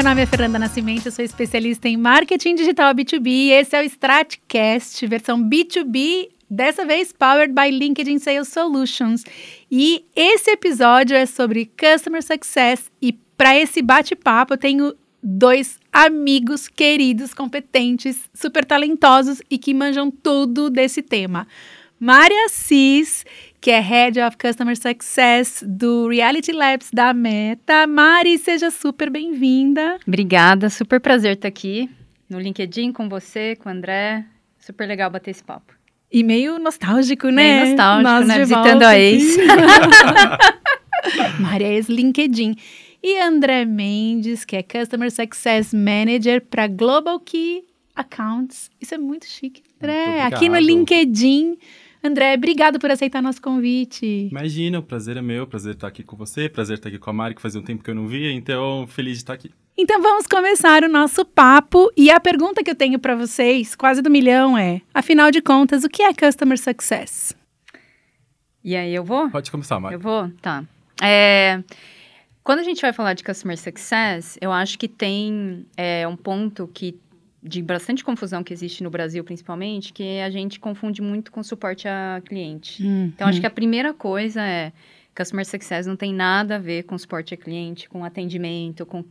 meu 0.00 0.08
nome 0.08 0.22
é 0.22 0.26
Fernanda 0.26 0.58
Nascimento, 0.58 1.04
eu 1.04 1.12
sou 1.12 1.22
especialista 1.22 1.86
em 1.86 1.94
marketing 1.94 2.54
digital 2.54 2.94
B2B 2.94 3.26
e 3.26 3.52
esse 3.52 3.76
é 3.76 3.82
o 3.82 3.84
Stratcast, 3.84 5.06
versão 5.06 5.38
B2B, 5.38 6.30
dessa 6.48 6.86
vez 6.86 7.12
powered 7.12 7.52
by 7.52 7.70
LinkedIn 7.70 8.18
Sales 8.18 8.48
Solutions. 8.48 9.24
E 9.70 10.06
esse 10.16 10.52
episódio 10.52 11.14
é 11.14 11.26
sobre 11.26 11.70
Customer 11.78 12.22
Success 12.22 12.90
e 13.02 13.12
para 13.36 13.58
esse 13.58 13.82
bate-papo 13.82 14.54
eu 14.54 14.58
tenho 14.58 14.94
dois 15.22 15.78
amigos 15.92 16.66
queridos, 16.66 17.34
competentes, 17.34 18.20
super 18.32 18.64
talentosos 18.64 19.42
e 19.50 19.58
que 19.58 19.74
manjam 19.74 20.10
tudo 20.10 20.70
desse 20.70 21.02
tema. 21.02 21.46
Maria 21.98 22.48
Cis, 22.48 23.26
que 23.60 23.70
é 23.70 23.78
Head 23.78 24.18
of 24.20 24.38
Customer 24.38 24.74
Success 24.74 25.62
do 25.66 26.08
Reality 26.08 26.50
Labs 26.50 26.90
da 26.90 27.12
Meta. 27.12 27.86
Mari, 27.86 28.38
seja 28.38 28.70
super 28.70 29.10
bem-vinda. 29.10 29.98
Obrigada, 30.06 30.70
super 30.70 30.98
prazer 30.98 31.34
estar 31.34 31.48
aqui 31.48 31.90
no 32.28 32.40
LinkedIn 32.40 32.92
com 32.92 33.08
você, 33.08 33.56
com 33.56 33.68
o 33.68 33.72
André. 33.72 34.24
Super 34.58 34.86
legal 34.86 35.10
bater 35.10 35.32
esse 35.32 35.44
papo. 35.44 35.74
E 36.10 36.24
meio 36.24 36.58
nostálgico, 36.58 37.28
né? 37.28 37.64
Meio 37.64 37.76
nostálgico, 37.76 38.10
Nós 38.10 38.26
né? 38.26 38.38
Visitando 38.38 38.82
a 38.82 38.98
ex. 38.98 39.36
Mari 41.38 41.64
é 41.64 41.74
ex-LinkedIn. 41.74 42.56
E 43.02 43.18
André 43.18 43.64
Mendes, 43.66 44.44
que 44.44 44.56
é 44.56 44.62
Customer 44.62 45.10
Success 45.10 45.74
Manager 45.74 46.40
para 46.40 46.66
Global 46.66 47.20
Key 47.20 47.64
Accounts. 47.94 48.70
Isso 48.80 48.94
é 48.94 48.98
muito 48.98 49.26
chique, 49.26 49.62
André. 49.78 50.06
Muito 50.06 50.34
Aqui 50.34 50.48
no 50.48 50.58
LinkedIn 50.58 51.58
André, 52.02 52.34
obrigado 52.34 52.78
por 52.78 52.90
aceitar 52.90 53.20
nosso 53.20 53.42
convite. 53.42 54.28
Imagina, 54.30 54.78
o 54.78 54.82
prazer 54.82 55.18
é 55.18 55.22
meu, 55.22 55.46
prazer 55.46 55.74
estar 55.74 55.86
aqui 55.86 56.02
com 56.02 56.16
você, 56.16 56.48
prazer 56.48 56.78
estar 56.78 56.88
aqui 56.88 56.98
com 56.98 57.10
a 57.10 57.12
Mari, 57.12 57.34
que 57.34 57.42
fazia 57.42 57.60
um 57.60 57.64
tempo 57.64 57.84
que 57.84 57.90
eu 57.90 57.94
não 57.94 58.06
via, 58.06 58.32
então 58.32 58.86
feliz 58.86 59.18
de 59.18 59.22
estar 59.22 59.34
aqui. 59.34 59.50
Então 59.76 60.00
vamos 60.00 60.26
começar 60.26 60.82
o 60.82 60.88
nosso 60.88 61.24
papo 61.24 61.90
e 61.96 62.10
a 62.10 62.18
pergunta 62.18 62.62
que 62.64 62.70
eu 62.70 62.74
tenho 62.74 62.98
para 62.98 63.14
vocês, 63.14 63.74
quase 63.74 64.00
do 64.00 64.10
milhão, 64.10 64.56
é: 64.56 64.80
afinal 64.94 65.30
de 65.30 65.42
contas, 65.42 65.84
o 65.84 65.88
que 65.90 66.02
é 66.02 66.14
Customer 66.14 66.58
Success? 66.58 67.36
E 68.64 68.76
aí, 68.76 68.94
eu 68.94 69.04
vou? 69.04 69.30
Pode 69.30 69.50
começar, 69.50 69.78
Mari. 69.78 69.94
Eu 69.94 70.00
vou? 70.00 70.30
Tá. 70.42 70.64
É, 71.02 71.62
quando 72.42 72.58
a 72.60 72.62
gente 72.62 72.80
vai 72.80 72.92
falar 72.92 73.14
de 73.14 73.22
Customer 73.22 73.56
Success, 73.56 74.38
eu 74.40 74.52
acho 74.52 74.78
que 74.78 74.88
tem 74.88 75.66
é, 75.76 76.06
um 76.08 76.16
ponto 76.16 76.68
que 76.72 76.98
de 77.42 77.62
bastante 77.62 78.04
confusão 78.04 78.44
que 78.44 78.52
existe 78.52 78.82
no 78.82 78.90
Brasil, 78.90 79.24
principalmente, 79.24 79.92
que 79.92 80.20
a 80.20 80.30
gente 80.30 80.60
confunde 80.60 81.00
muito 81.00 81.32
com 81.32 81.42
suporte 81.42 81.88
a 81.88 82.20
cliente. 82.24 82.84
Hum, 82.84 83.10
então, 83.14 83.26
hum. 83.26 83.30
acho 83.30 83.40
que 83.40 83.46
a 83.46 83.50
primeira 83.50 83.94
coisa 83.94 84.42
é 84.42 84.72
Customer 85.16 85.44
Success 85.46 85.86
não 85.86 85.96
tem 85.96 86.12
nada 86.12 86.56
a 86.56 86.58
ver 86.58 86.84
com 86.84 86.96
suporte 86.96 87.34
a 87.34 87.36
cliente, 87.36 87.88
com 87.88 88.04
atendimento, 88.04 88.84
com 88.84 89.04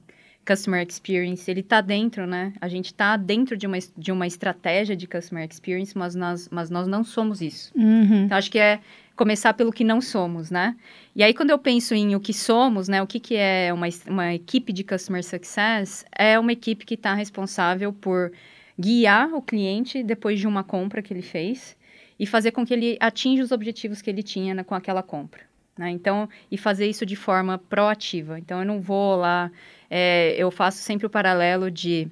Customer 0.46 0.86
Experience. 0.88 1.50
Ele 1.50 1.60
está 1.60 1.82
dentro, 1.82 2.26
né? 2.26 2.54
A 2.60 2.68
gente 2.68 2.88
está 2.88 3.16
dentro 3.18 3.56
de 3.56 3.68
uma, 3.68 3.78
de 3.98 4.12
uma 4.12 4.26
estratégia 4.26 4.96
de 4.96 5.08
Customer 5.08 5.48
Experience, 5.50 5.98
mas 5.98 6.16
nós, 6.16 6.50
mas 6.50 6.70
nós 6.70 6.88
não 6.88 7.04
somos 7.04 7.42
isso. 7.42 7.72
Uhum. 7.76 8.26
Então, 8.26 8.38
acho 8.38 8.52
que 8.52 8.60
é 8.60 8.80
começar 9.16 9.54
pelo 9.54 9.72
que 9.72 9.84
não 9.84 10.00
somos, 10.00 10.50
né? 10.50 10.76
E 11.16 11.22
aí, 11.24 11.34
quando 11.34 11.50
eu 11.50 11.60
penso 11.60 11.94
em 11.94 12.16
o 12.16 12.20
que 12.20 12.34
somos, 12.34 12.88
né? 12.88 13.02
O 13.02 13.08
que, 13.08 13.20
que 13.20 13.36
é 13.36 13.72
uma, 13.74 13.88
uma 14.08 14.34
equipe 14.34 14.72
de 14.72 14.84
Customer 14.84 15.24
Success? 15.24 16.06
É 16.18 16.40
uma 16.40 16.54
equipe 16.54 16.86
que 16.86 16.94
está 16.94 17.14
responsável 17.14 17.92
por 17.92 18.32
guiar 18.80 19.34
o 19.34 19.42
cliente 19.42 20.02
depois 20.02 20.40
de 20.40 20.48
uma 20.48 20.64
compra 20.64 21.02
que 21.02 21.14
ele 21.14 21.22
fez 21.22 21.78
e 22.18 22.26
fazer 22.26 22.52
com 22.52 22.66
que 22.66 22.74
ele 22.74 22.98
atinja 23.00 23.44
os 23.44 23.52
objetivos 23.52 24.02
que 24.02 24.10
ele 24.10 24.24
tinha 24.24 24.54
né, 24.54 24.64
com 24.64 24.76
aquela 24.76 25.04
compra. 25.04 25.49
Né? 25.80 25.92
Então, 25.92 26.28
e 26.52 26.58
fazer 26.58 26.88
isso 26.88 27.06
de 27.06 27.16
forma 27.16 27.58
proativa. 27.58 28.38
Então, 28.38 28.60
eu 28.60 28.66
não 28.66 28.82
vou 28.82 29.16
lá... 29.16 29.50
É, 29.90 30.36
eu 30.38 30.52
faço 30.52 30.80
sempre 30.80 31.08
o 31.08 31.10
paralelo 31.10 31.72
de... 31.72 32.10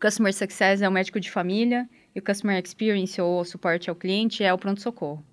Customer 0.00 0.32
Success 0.32 0.80
é 0.82 0.88
o 0.88 0.92
médico 0.92 1.18
de 1.18 1.28
família 1.28 1.88
e 2.14 2.20
o 2.20 2.22
Customer 2.22 2.62
Experience 2.62 3.20
ou 3.20 3.44
suporte 3.44 3.90
ao 3.90 3.96
cliente 3.96 4.44
é 4.44 4.54
o 4.54 4.58
pronto-socorro. 4.58 5.24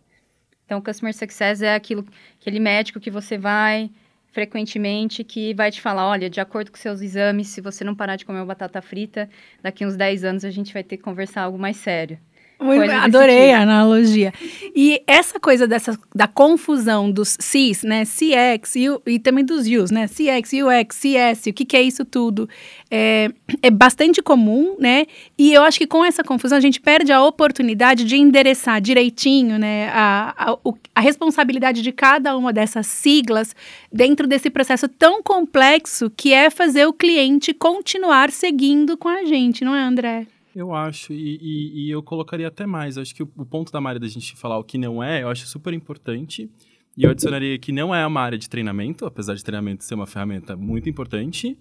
Então, 0.65 0.81
Customer 0.81 1.13
Success 1.13 1.61
é 1.61 1.75
aquilo, 1.75 2.03
aquele 2.41 2.59
médico 2.59 2.99
que 2.99 3.11
você 3.11 3.37
vai 3.37 3.91
frequentemente 4.31 5.23
que 5.23 5.53
vai 5.53 5.69
te 5.69 5.79
falar, 5.79 6.07
olha, 6.07 6.27
de 6.27 6.41
acordo 6.41 6.71
com 6.71 6.77
seus 6.77 7.01
exames, 7.01 7.49
se 7.49 7.61
você 7.61 7.83
não 7.83 7.93
parar 7.93 8.15
de 8.15 8.25
comer 8.25 8.43
batata 8.45 8.81
frita, 8.81 9.29
daqui 9.61 9.85
uns 9.85 9.95
10 9.95 10.23
anos 10.23 10.43
a 10.43 10.49
gente 10.49 10.73
vai 10.73 10.83
ter 10.83 10.97
que 10.97 11.03
conversar 11.03 11.43
algo 11.43 11.59
mais 11.59 11.77
sério. 11.77 12.17
Muito, 12.59 12.91
adorei 12.91 13.47
tipo. 13.47 13.55
a 13.55 13.61
analogia. 13.61 14.33
E 14.75 15.01
essa 15.05 15.39
coisa 15.39 15.67
dessa, 15.67 15.97
da 16.15 16.27
confusão 16.27 17.11
dos 17.11 17.37
Cs, 17.39 17.83
né? 17.83 18.03
CX 18.05 18.75
e, 18.75 18.85
e 19.07 19.19
também 19.19 19.43
dos 19.43 19.67
Us, 19.67 19.91
né? 19.91 20.07
CX, 20.07 20.51
UX, 20.53 20.95
CS, 20.95 21.47
o 21.47 21.53
que, 21.53 21.65
que 21.65 21.75
é 21.75 21.81
isso 21.81 22.05
tudo? 22.05 22.47
É, 22.89 23.29
é 23.61 23.69
bastante 23.69 24.21
comum, 24.21 24.75
né? 24.79 25.05
E 25.37 25.53
eu 25.53 25.63
acho 25.63 25.77
que 25.77 25.87
com 25.87 26.05
essa 26.05 26.23
confusão 26.23 26.57
a 26.57 26.61
gente 26.61 26.79
perde 26.79 27.11
a 27.11 27.23
oportunidade 27.23 28.05
de 28.05 28.15
endereçar 28.15 28.79
direitinho, 28.79 29.59
né? 29.59 29.89
A, 29.89 30.33
a, 30.37 30.57
a 30.95 31.01
responsabilidade 31.01 31.81
de 31.81 31.91
cada 31.91 32.37
uma 32.37 32.53
dessas 32.53 32.87
siglas 32.87 33.55
dentro 33.91 34.27
desse 34.27 34.49
processo 34.49 34.87
tão 34.87 35.21
complexo 35.21 36.09
que 36.15 36.33
é 36.33 36.49
fazer 36.49 36.85
o 36.85 36.93
cliente 36.93 37.53
continuar 37.53 38.31
seguindo 38.31 38.97
com 38.97 39.09
a 39.09 39.25
gente, 39.25 39.65
não 39.65 39.75
é, 39.75 39.81
André? 39.81 40.27
Eu 40.55 40.73
acho, 40.73 41.13
e, 41.13 41.37
e, 41.41 41.85
e, 41.85 41.89
eu 41.89 42.03
colocaria 42.03 42.47
até 42.47 42.65
mais. 42.65 42.95
Eu 42.95 43.01
acho 43.01 43.15
que 43.15 43.23
o, 43.23 43.31
o, 43.35 43.45
ponto 43.45 43.71
da 43.71 43.81
Mari 43.81 43.99
da 43.99 44.07
gente 44.07 44.35
falar 44.35 44.57
o 44.57 44.63
que 44.63 44.77
não 44.77 45.03
é, 45.03 45.23
eu 45.23 45.29
acho 45.29 45.47
super 45.47 45.73
importante. 45.73 46.49
E 46.95 47.03
eu 47.03 47.09
adicionaria 47.09 47.57
que 47.57 47.71
não 47.71 47.93
é 47.93 48.05
uma 48.05 48.21
área 48.21 48.37
de 48.37 48.47
treinamento, 48.47 49.05
apesar 49.05 49.33
de 49.33 49.43
treinamento 49.43 49.83
ser 49.83 49.95
uma 49.95 50.05
ferramenta 50.05 50.55
muito 50.55 50.87
importante. 50.87 51.57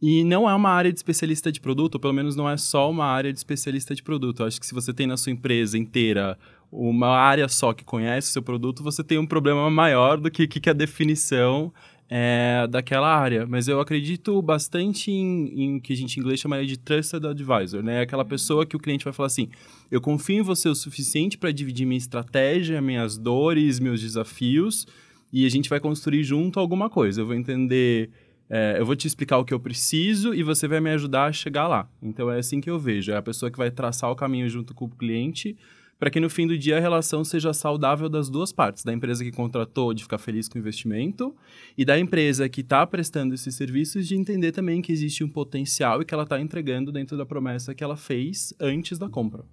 E 0.00 0.24
não 0.24 0.48
é 0.48 0.54
uma 0.54 0.70
área 0.70 0.92
de 0.92 0.98
especialista 0.98 1.50
de 1.50 1.60
produto, 1.60 1.96
ou 1.96 2.00
pelo 2.00 2.14
menos 2.14 2.36
não 2.36 2.48
é 2.48 2.56
só 2.56 2.88
uma 2.88 3.04
área 3.04 3.32
de 3.32 3.38
especialista 3.38 3.94
de 3.94 4.02
produto. 4.02 4.40
Eu 4.40 4.46
acho 4.46 4.60
que 4.60 4.66
se 4.66 4.72
você 4.72 4.94
tem 4.94 5.06
na 5.06 5.16
sua 5.16 5.32
empresa 5.32 5.76
inteira 5.76 6.38
uma 6.70 7.08
área 7.08 7.48
só 7.48 7.74
que 7.74 7.84
conhece 7.84 8.30
o 8.30 8.32
seu 8.32 8.42
produto, 8.42 8.82
você 8.82 9.02
tem 9.02 9.18
um 9.18 9.26
problema 9.26 9.68
maior 9.68 10.18
do 10.18 10.30
que, 10.30 10.46
que 10.46 10.70
a 10.70 10.72
definição 10.72 11.72
é, 12.10 12.66
daquela 12.68 13.08
área. 13.08 13.46
Mas 13.46 13.68
eu 13.68 13.80
acredito 13.80 14.42
bastante 14.42 15.12
em, 15.12 15.76
o 15.76 15.80
que 15.80 15.92
a 15.92 15.96
gente 15.96 16.16
em 16.16 16.20
inglês 16.20 16.40
chamaria 16.40 16.66
de 16.66 16.76
trusted 16.76 17.24
advisor, 17.24 17.82
né? 17.82 18.00
Aquela 18.00 18.24
pessoa 18.24 18.66
que 18.66 18.74
o 18.74 18.80
cliente 18.80 19.04
vai 19.04 19.12
falar 19.12 19.28
assim: 19.28 19.48
eu 19.90 20.00
confio 20.00 20.38
em 20.38 20.42
você 20.42 20.68
o 20.68 20.74
suficiente 20.74 21.38
para 21.38 21.52
dividir 21.52 21.86
minha 21.86 21.98
estratégia, 21.98 22.82
minhas 22.82 23.16
dores, 23.16 23.78
meus 23.78 24.00
desafios, 24.00 24.86
e 25.32 25.46
a 25.46 25.48
gente 25.48 25.70
vai 25.70 25.78
construir 25.78 26.24
junto 26.24 26.58
alguma 26.58 26.90
coisa. 26.90 27.20
Eu 27.20 27.26
vou 27.26 27.34
entender. 27.34 28.10
É, 28.52 28.74
eu 28.80 28.84
vou 28.84 28.96
te 28.96 29.06
explicar 29.06 29.38
o 29.38 29.44
que 29.44 29.54
eu 29.54 29.60
preciso 29.60 30.34
e 30.34 30.42
você 30.42 30.66
vai 30.66 30.80
me 30.80 30.90
ajudar 30.90 31.26
a 31.26 31.32
chegar 31.32 31.68
lá. 31.68 31.88
Então 32.02 32.28
é 32.28 32.40
assim 32.40 32.60
que 32.60 32.68
eu 32.68 32.80
vejo. 32.80 33.12
É 33.12 33.16
a 33.16 33.22
pessoa 33.22 33.48
que 33.48 33.56
vai 33.56 33.70
traçar 33.70 34.10
o 34.10 34.16
caminho 34.16 34.48
junto 34.48 34.74
com 34.74 34.86
o 34.86 34.88
cliente 34.88 35.56
para 36.00 36.10
que 36.10 36.18
no 36.18 36.30
fim 36.30 36.46
do 36.46 36.56
dia 36.56 36.78
a 36.78 36.80
relação 36.80 37.22
seja 37.22 37.52
saudável 37.52 38.08
das 38.08 38.30
duas 38.30 38.50
partes, 38.50 38.82
da 38.82 38.92
empresa 38.92 39.22
que 39.22 39.30
contratou 39.30 39.92
de 39.92 40.02
ficar 40.02 40.16
feliz 40.16 40.48
com 40.48 40.56
o 40.56 40.60
investimento 40.60 41.36
e 41.76 41.84
da 41.84 41.98
empresa 41.98 42.48
que 42.48 42.62
está 42.62 42.86
prestando 42.86 43.34
esses 43.34 43.54
serviços 43.54 44.08
de 44.08 44.16
entender 44.16 44.50
também 44.50 44.80
que 44.80 44.90
existe 44.90 45.22
um 45.22 45.28
potencial 45.28 46.00
e 46.00 46.06
que 46.06 46.14
ela 46.14 46.22
está 46.22 46.40
entregando 46.40 46.90
dentro 46.90 47.18
da 47.18 47.26
promessa 47.26 47.74
que 47.74 47.84
ela 47.84 47.98
fez 47.98 48.54
antes 48.58 48.98
da 48.98 49.10
compra. 49.10 49.44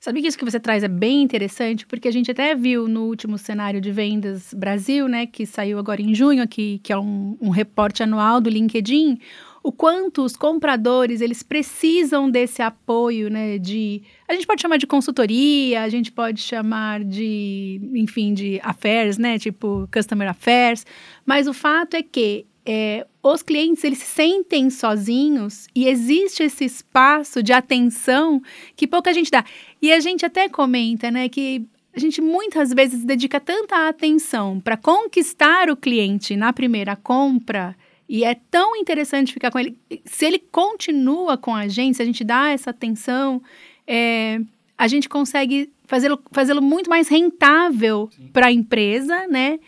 Sabe 0.00 0.22
que 0.22 0.28
isso 0.28 0.38
que 0.38 0.44
você 0.44 0.60
traz 0.60 0.84
é 0.84 0.88
bem 0.88 1.22
interessante, 1.22 1.84
porque 1.84 2.06
a 2.06 2.12
gente 2.12 2.30
até 2.30 2.54
viu 2.54 2.86
no 2.86 3.06
último 3.06 3.36
cenário 3.36 3.80
de 3.80 3.90
vendas 3.90 4.54
Brasil, 4.54 5.08
né, 5.08 5.26
que 5.26 5.44
saiu 5.44 5.76
agora 5.76 6.00
em 6.00 6.14
junho 6.14 6.40
aqui, 6.40 6.80
que 6.84 6.92
é 6.92 6.98
um, 6.98 7.36
um 7.40 7.50
reporte 7.50 8.00
anual 8.00 8.40
do 8.40 8.48
LinkedIn, 8.48 9.18
o 9.62 9.72
quanto 9.72 10.22
os 10.22 10.36
compradores 10.36 11.20
eles 11.20 11.42
precisam 11.42 12.30
desse 12.30 12.62
apoio, 12.62 13.28
né? 13.28 13.58
De 13.58 14.02
a 14.26 14.34
gente 14.34 14.46
pode 14.46 14.62
chamar 14.62 14.76
de 14.76 14.86
consultoria, 14.86 15.82
a 15.82 15.88
gente 15.88 16.12
pode 16.12 16.40
chamar 16.40 17.04
de, 17.04 17.80
enfim, 17.94 18.34
de 18.34 18.60
affairs, 18.62 19.18
né? 19.18 19.38
Tipo 19.38 19.88
customer 19.92 20.28
affairs. 20.28 20.86
Mas 21.26 21.46
o 21.46 21.54
fato 21.54 21.94
é 21.94 22.02
que 22.02 22.46
é, 22.64 23.06
os 23.22 23.42
clientes 23.42 23.82
eles 23.82 23.98
se 23.98 24.06
sentem 24.06 24.68
sozinhos 24.68 25.66
e 25.74 25.88
existe 25.88 26.42
esse 26.42 26.66
espaço 26.66 27.42
de 27.42 27.52
atenção 27.52 28.42
que 28.76 28.86
pouca 28.86 29.12
gente 29.12 29.30
dá. 29.30 29.44
E 29.80 29.90
a 29.90 30.00
gente 30.00 30.26
até 30.26 30.48
comenta, 30.48 31.10
né, 31.10 31.30
que 31.30 31.64
a 31.94 31.98
gente 31.98 32.20
muitas 32.20 32.72
vezes 32.72 33.04
dedica 33.04 33.40
tanta 33.40 33.88
atenção 33.88 34.60
para 34.60 34.76
conquistar 34.76 35.70
o 35.70 35.76
cliente 35.76 36.36
na 36.36 36.52
primeira 36.52 36.94
compra 36.94 37.74
e 38.08 38.24
é 38.24 38.34
tão 38.50 38.74
interessante 38.74 39.32
ficar 39.32 39.50
com 39.50 39.58
ele. 39.58 39.78
Se 40.04 40.24
ele 40.24 40.38
continua 40.38 41.36
com 41.36 41.54
a 41.54 41.68
gente, 41.68 41.96
se 41.96 42.02
a 42.02 42.06
gente 42.06 42.24
dá 42.24 42.48
essa 42.48 42.70
atenção, 42.70 43.42
é, 43.86 44.40
a 44.76 44.88
gente 44.88 45.08
consegue 45.08 45.70
fazê-lo 45.84 46.18
fazê 46.32 46.54
muito 46.54 46.88
mais 46.88 47.08
rentável 47.08 48.08
para 48.32 48.46
a 48.46 48.52
empresa, 48.52 49.26
né? 49.26 49.58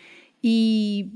E 0.43 1.07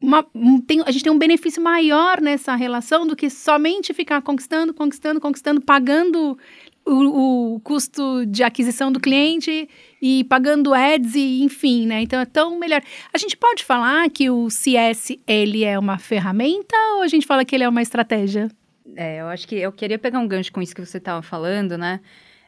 uma, 0.00 0.24
tem, 0.66 0.80
a 0.86 0.90
gente 0.90 1.02
tem 1.02 1.12
um 1.12 1.18
benefício 1.18 1.62
maior 1.62 2.20
nessa 2.20 2.54
relação 2.54 3.06
do 3.06 3.16
que 3.16 3.28
somente 3.28 3.92
ficar 3.92 4.22
conquistando, 4.22 4.72
conquistando, 4.72 5.20
conquistando, 5.20 5.60
pagando 5.60 6.38
o, 6.86 7.54
o, 7.54 7.60
custo 7.60 8.24
de 8.26 8.42
aquisição 8.42 8.92
do 8.92 9.00
cliente 9.00 9.68
e 10.00 10.24
pagando 10.24 10.74
ads 10.74 11.14
e 11.14 11.42
enfim, 11.42 11.86
né? 11.86 12.02
Então 12.02 12.20
é 12.20 12.24
tão 12.24 12.58
melhor. 12.58 12.82
A 13.12 13.18
gente 13.18 13.36
pode 13.36 13.64
falar 13.64 14.08
que 14.10 14.30
o 14.30 14.50
CS 14.50 15.16
ele 15.26 15.64
é 15.64 15.78
uma 15.78 15.98
ferramenta 15.98 16.76
ou 16.96 17.02
a 17.02 17.08
gente 17.08 17.26
fala 17.26 17.44
que 17.44 17.54
ele 17.54 17.64
é 17.64 17.68
uma 17.68 17.82
estratégia? 17.82 18.48
É, 18.94 19.20
eu 19.20 19.26
acho 19.28 19.46
que 19.48 19.56
eu 19.56 19.72
queria 19.72 19.98
pegar 19.98 20.18
um 20.18 20.28
gancho 20.28 20.52
com 20.52 20.62
isso 20.62 20.74
que 20.74 20.84
você 20.84 20.98
estava 20.98 21.22
falando, 21.22 21.76
né? 21.76 22.00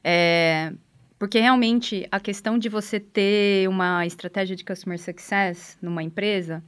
É, 0.02 0.72
porque 1.18 1.40
realmente 1.40 2.06
a 2.10 2.20
questão 2.20 2.58
de 2.58 2.68
você 2.68 3.00
ter 3.00 3.68
uma 3.68 4.06
estratégia 4.06 4.54
de 4.54 4.64
customer 4.64 4.98
success 4.98 5.76
numa 5.82 6.02
empresa 6.02 6.62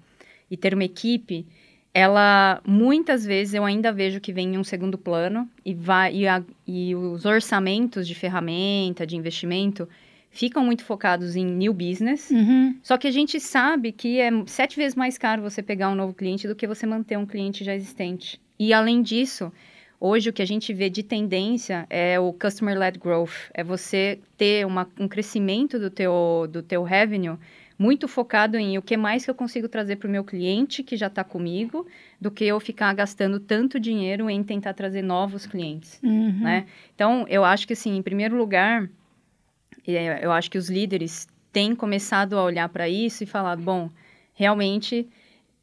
e 0.51 0.57
ter 0.57 0.75
uma 0.75 0.85
equipe, 0.85 1.47
ela 1.95 2.61
muitas 2.67 3.25
vezes 3.25 3.55
eu 3.55 3.65
ainda 3.65 3.93
vejo 3.93 4.21
que 4.21 4.33
vem 4.33 4.55
em 4.55 4.59
um 4.59 4.65
segundo 4.65 4.99
plano 4.99 5.49
e 5.65 5.73
vai 5.73 6.15
e, 6.15 6.27
a, 6.27 6.43
e 6.67 6.95
os 6.95 7.25
orçamentos 7.25 8.07
de 8.07 8.15
ferramenta, 8.15 9.07
de 9.07 9.17
investimento 9.17 9.89
ficam 10.31 10.65
muito 10.65 10.85
focados 10.85 11.37
em 11.37 11.45
new 11.45 11.75
business. 11.75 12.31
Uhum. 12.31 12.77
Só 12.83 12.97
que 12.97 13.09
a 13.09 13.11
gente 13.11 13.39
sabe 13.41 13.93
que 13.93 14.19
é 14.21 14.31
sete 14.47 14.77
vezes 14.77 14.95
mais 14.95 15.19
caro 15.19 15.43
você 15.43 15.63
pegar 15.63 15.91
um 15.91 15.95
novo 15.95 16.15
cliente 16.15 16.49
do 16.49 16.55
que 16.55 16.67
você 16.67 16.87
manter 16.87 17.19
um 17.19 17.27
cliente 17.27 17.65
já 17.65 17.75
existente. 17.75 18.41
E 18.59 18.73
além 18.73 19.03
disso, 19.03 19.53
Hoje, 20.03 20.31
o 20.31 20.33
que 20.33 20.41
a 20.41 20.47
gente 20.47 20.73
vê 20.73 20.89
de 20.89 21.03
tendência 21.03 21.87
é 21.91 22.19
o 22.19 22.33
customer-led 22.33 22.99
growth. 22.99 23.51
É 23.53 23.63
você 23.63 24.19
ter 24.35 24.67
uma, 24.67 24.89
um 24.99 25.07
crescimento 25.07 25.79
do 25.79 25.91
teu, 25.91 26.49
do 26.51 26.63
teu 26.63 26.83
revenue 26.83 27.37
muito 27.79 28.09
focado 28.09 28.57
em 28.57 28.79
o 28.79 28.83
que 28.83 28.97
mais 28.97 29.27
que 29.27 29.31
eu 29.31 29.35
consigo 29.35 29.69
trazer 29.69 29.97
para 29.97 30.09
o 30.09 30.11
meu 30.11 30.25
cliente 30.25 30.83
que 30.83 30.97
já 30.97 31.09
está 31.09 31.23
comigo, 31.23 31.87
do 32.19 32.31
que 32.31 32.45
eu 32.47 32.59
ficar 32.61 32.95
gastando 32.95 33.39
tanto 33.39 33.79
dinheiro 33.79 34.29
em 34.31 34.43
tentar 34.43 34.73
trazer 34.73 35.03
novos 35.03 35.47
clientes, 35.47 35.99
Uhum. 36.03 36.41
né? 36.41 36.67
Então, 36.95 37.27
eu 37.29 37.45
acho 37.45 37.67
que, 37.67 37.75
assim, 37.75 37.97
em 37.97 38.03
primeiro 38.03 38.37
lugar, 38.37 38.89
eu 39.93 40.33
acho 40.33 40.51
que 40.51 40.59
os 40.59 40.69
líderes 40.69 41.29
têm 41.53 41.75
começado 41.75 42.39
a 42.39 42.45
olhar 42.45 42.69
para 42.69 42.89
isso 42.89 43.25
e 43.25 43.27
falar, 43.27 43.57
bom, 43.57 43.91
realmente 44.35 45.09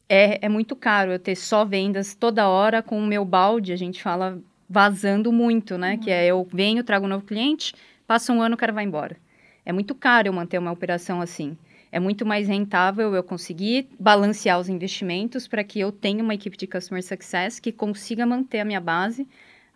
é, 0.08 0.44
é 0.44 0.48
muito 0.48 0.74
caro 0.74 1.12
eu 1.12 1.18
ter 1.18 1.36
só 1.36 1.64
vendas 1.64 2.14
toda 2.14 2.48
hora 2.48 2.82
com 2.82 2.98
o 2.98 3.06
meu 3.06 3.24
balde, 3.24 3.72
a 3.72 3.76
gente 3.76 4.02
fala 4.02 4.38
vazando 4.68 5.32
muito, 5.32 5.78
né? 5.78 5.96
Que 5.96 6.10
é 6.10 6.26
eu 6.26 6.46
venho, 6.52 6.84
trago 6.84 7.06
um 7.06 7.08
novo 7.08 7.24
cliente, 7.24 7.74
passa 8.06 8.32
um 8.32 8.42
ano, 8.42 8.54
o 8.54 8.58
cara 8.58 8.72
vai 8.72 8.84
embora. 8.84 9.16
É 9.64 9.72
muito 9.72 9.94
caro 9.94 10.28
eu 10.28 10.32
manter 10.32 10.58
uma 10.58 10.72
operação 10.72 11.20
assim. 11.20 11.56
É 11.90 11.98
muito 11.98 12.26
mais 12.26 12.48
rentável 12.48 13.14
eu 13.14 13.22
conseguir 13.22 13.88
balancear 13.98 14.58
os 14.58 14.68
investimentos 14.68 15.48
para 15.48 15.64
que 15.64 15.80
eu 15.80 15.90
tenha 15.90 16.22
uma 16.22 16.34
equipe 16.34 16.56
de 16.56 16.66
Customer 16.66 17.02
Success 17.02 17.58
que 17.58 17.72
consiga 17.72 18.26
manter 18.26 18.60
a 18.60 18.64
minha 18.64 18.80
base, 18.80 19.26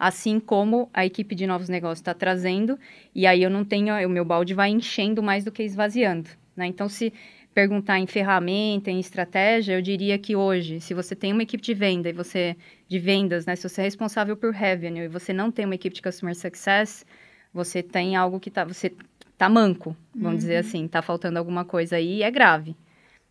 assim 0.02 0.40
como 0.40 0.90
a 0.92 1.06
equipe 1.06 1.32
de 1.32 1.46
novos 1.46 1.68
negócios 1.68 2.00
está 2.00 2.12
trazendo, 2.12 2.76
e 3.14 3.24
aí 3.24 3.40
eu 3.40 3.48
não 3.48 3.64
tenho, 3.64 3.94
o 4.04 4.10
meu 4.10 4.24
balde 4.24 4.52
vai 4.52 4.68
enchendo 4.68 5.22
mais 5.22 5.44
do 5.44 5.52
que 5.52 5.62
esvaziando. 5.62 6.28
Né? 6.56 6.66
Então, 6.66 6.88
se 6.88 7.12
perguntar 7.54 8.00
em 8.00 8.06
ferramenta, 8.08 8.90
em 8.90 8.98
estratégia, 8.98 9.74
eu 9.74 9.80
diria 9.80 10.18
que 10.18 10.34
hoje, 10.34 10.80
se 10.80 10.92
você 10.92 11.14
tem 11.14 11.32
uma 11.32 11.44
equipe 11.44 11.62
de 11.62 11.72
venda 11.72 12.08
e 12.08 12.12
você 12.12 12.56
de 12.88 12.98
vendas, 12.98 13.46
né, 13.46 13.54
se 13.54 13.68
você 13.68 13.80
é 13.80 13.84
responsável 13.84 14.36
por 14.36 14.52
revenue 14.52 15.04
e 15.04 15.08
você 15.08 15.32
não 15.32 15.52
tem 15.52 15.66
uma 15.66 15.76
equipe 15.76 15.94
de 15.94 16.02
customer 16.02 16.34
success, 16.34 17.06
você 17.54 17.80
tem 17.80 18.16
algo 18.16 18.40
que 18.40 18.50
tá, 18.50 18.64
você 18.64 18.92
tá 19.38 19.48
manco, 19.48 19.96
vamos 20.14 20.32
Uhum. 20.32 20.36
dizer 20.38 20.56
assim, 20.56 20.88
tá 20.88 21.00
faltando 21.00 21.38
alguma 21.38 21.64
coisa 21.64 21.94
aí 21.94 22.24
é 22.24 22.30
grave. 22.30 22.74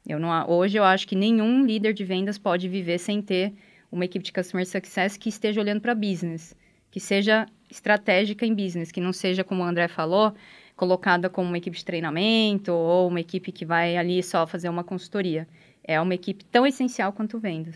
Eu 0.08 0.20
não, 0.20 0.50
hoje 0.50 0.78
eu 0.78 0.86
acho 0.86 1.06
que 1.06 1.18
nenhum 1.18 1.66
líder 1.66 1.94
de 1.94 2.06
vendas 2.06 2.38
pode 2.38 2.70
viver 2.70 2.98
sem 2.98 3.22
ter 3.22 3.54
uma 3.92 4.06
equipe 4.06 4.24
de 4.24 4.32
customer 4.32 4.66
success 4.66 5.18
que 5.18 5.30
esteja 5.30 5.60
olhando 5.60 5.82
para 5.82 5.94
business, 5.94 6.56
que 6.90 7.00
seja 7.00 7.46
estratégica 7.70 8.46
em 8.46 8.54
business, 8.54 8.92
que 8.92 9.02
não 9.02 9.14
seja 9.14 9.44
como 9.44 9.62
o 9.62 9.66
André 9.66 9.88
falou, 9.88 10.34
colocada 10.76 11.30
como 11.30 11.48
uma 11.48 11.58
equipe 11.58 11.78
de 11.78 11.86
treinamento 11.86 12.72
ou 12.74 13.08
uma 13.08 13.20
equipe 13.20 13.52
que 13.52 13.66
vai 13.66 13.98
ali 13.98 14.24
só 14.24 14.48
fazer 14.48 14.70
uma 14.70 14.84
consultoria. 14.84 15.48
É 15.84 16.00
uma 16.00 16.16
equipe 16.16 16.44
tão 16.46 16.66
essencial 16.66 17.12
quanto 17.14 17.40
vendas. 17.40 17.76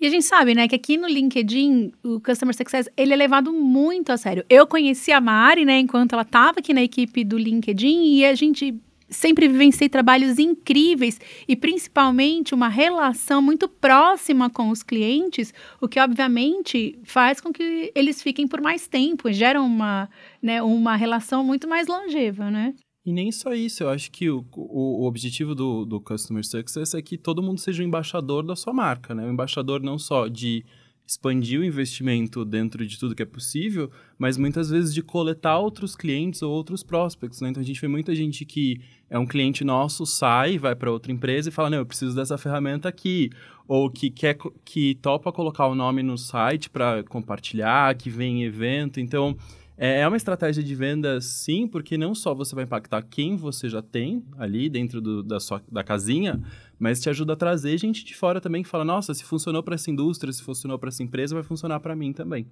E 0.00 0.06
a 0.06 0.08
gente 0.08 0.24
sabe, 0.24 0.54
né, 0.54 0.66
que 0.66 0.74
aqui 0.74 0.96
no 0.96 1.06
LinkedIn, 1.06 1.92
o 2.02 2.20
Customer 2.20 2.54
Success, 2.54 2.88
ele 2.96 3.12
é 3.12 3.16
levado 3.16 3.52
muito 3.52 4.10
a 4.10 4.16
sério. 4.16 4.44
Eu 4.48 4.66
conheci 4.66 5.12
a 5.12 5.20
Mari, 5.20 5.66
né, 5.66 5.78
enquanto 5.78 6.14
ela 6.14 6.22
estava 6.22 6.60
aqui 6.60 6.72
na 6.72 6.82
equipe 6.82 7.22
do 7.22 7.36
LinkedIn, 7.36 8.16
e 8.16 8.24
a 8.24 8.34
gente 8.34 8.80
sempre 9.10 9.48
vivenciei 9.48 9.88
trabalhos 9.88 10.38
incríveis 10.38 11.20
e 11.46 11.56
principalmente 11.56 12.54
uma 12.54 12.68
relação 12.68 13.42
muito 13.42 13.68
próxima 13.68 14.48
com 14.48 14.70
os 14.70 14.82
clientes, 14.82 15.52
o 15.80 15.88
que 15.88 16.00
obviamente 16.00 16.98
faz 17.04 17.40
com 17.40 17.52
que 17.52 17.92
eles 17.94 18.22
fiquem 18.22 18.46
por 18.46 18.60
mais 18.60 18.86
tempo, 18.86 19.30
gera 19.32 19.60
uma, 19.60 20.08
né, 20.40 20.62
uma 20.62 20.96
relação 20.96 21.44
muito 21.44 21.68
mais 21.68 21.88
longeva, 21.88 22.50
né? 22.50 22.74
E 23.04 23.12
nem 23.12 23.32
só 23.32 23.54
isso, 23.54 23.82
eu 23.82 23.88
acho 23.88 24.10
que 24.10 24.28
o, 24.28 24.44
o, 24.54 25.02
o 25.02 25.06
objetivo 25.06 25.54
do, 25.54 25.84
do 25.86 26.00
Customer 26.00 26.44
Success 26.44 26.94
é 26.94 27.00
que 27.00 27.16
todo 27.16 27.42
mundo 27.42 27.58
seja 27.58 27.82
o 27.82 27.86
embaixador 27.86 28.44
da 28.44 28.54
sua 28.54 28.74
marca, 28.74 29.14
né? 29.14 29.26
O 29.26 29.32
embaixador 29.32 29.82
não 29.82 29.98
só 29.98 30.28
de 30.28 30.64
expandir 31.10 31.58
o 31.58 31.64
investimento 31.64 32.44
dentro 32.44 32.86
de 32.86 32.96
tudo 32.96 33.16
que 33.16 33.22
é 33.22 33.26
possível, 33.26 33.90
mas 34.16 34.36
muitas 34.36 34.70
vezes 34.70 34.94
de 34.94 35.02
coletar 35.02 35.58
outros 35.58 35.96
clientes 35.96 36.40
ou 36.40 36.52
outros 36.52 36.84
prospects, 36.84 37.40
né? 37.40 37.48
Então 37.48 37.60
a 37.60 37.66
gente 37.66 37.80
vê 37.80 37.88
muita 37.88 38.14
gente 38.14 38.44
que 38.44 38.80
é 39.10 39.18
um 39.18 39.26
cliente 39.26 39.64
nosso, 39.64 40.06
sai, 40.06 40.56
vai 40.56 40.76
para 40.76 40.88
outra 40.88 41.10
empresa 41.10 41.48
e 41.48 41.52
fala, 41.52 41.68
não, 41.68 41.78
eu 41.78 41.86
preciso 41.86 42.14
dessa 42.14 42.38
ferramenta 42.38 42.88
aqui, 42.88 43.28
ou 43.66 43.90
que 43.90 44.08
quer 44.08 44.36
que 44.64 44.94
topa 45.02 45.32
colocar 45.32 45.66
o 45.66 45.74
nome 45.74 46.00
no 46.00 46.16
site 46.16 46.70
para 46.70 47.02
compartilhar, 47.02 47.92
que 47.96 48.08
vem 48.08 48.42
em 48.42 48.44
evento, 48.44 49.00
então 49.00 49.36
é 49.82 50.06
uma 50.06 50.16
estratégia 50.16 50.62
de 50.62 50.74
venda, 50.74 51.22
sim, 51.22 51.66
porque 51.66 51.96
não 51.96 52.14
só 52.14 52.34
você 52.34 52.54
vai 52.54 52.64
impactar 52.64 53.00
quem 53.02 53.34
você 53.34 53.66
já 53.66 53.80
tem 53.80 54.22
ali 54.36 54.68
dentro 54.68 55.00
do, 55.00 55.22
da 55.22 55.40
sua 55.40 55.62
da 55.72 55.82
casinha, 55.82 56.38
mas 56.78 57.00
te 57.00 57.08
ajuda 57.08 57.32
a 57.32 57.36
trazer 57.36 57.78
gente 57.78 58.04
de 58.04 58.14
fora 58.14 58.42
também 58.42 58.62
que 58.62 58.68
fala: 58.68 58.84
nossa, 58.84 59.14
se 59.14 59.24
funcionou 59.24 59.62
para 59.62 59.76
essa 59.76 59.90
indústria, 59.90 60.30
se 60.30 60.42
funcionou 60.42 60.78
para 60.78 60.90
essa 60.90 61.02
empresa, 61.02 61.34
vai 61.34 61.42
funcionar 61.42 61.80
para 61.80 61.96
mim 61.96 62.12
também. 62.12 62.46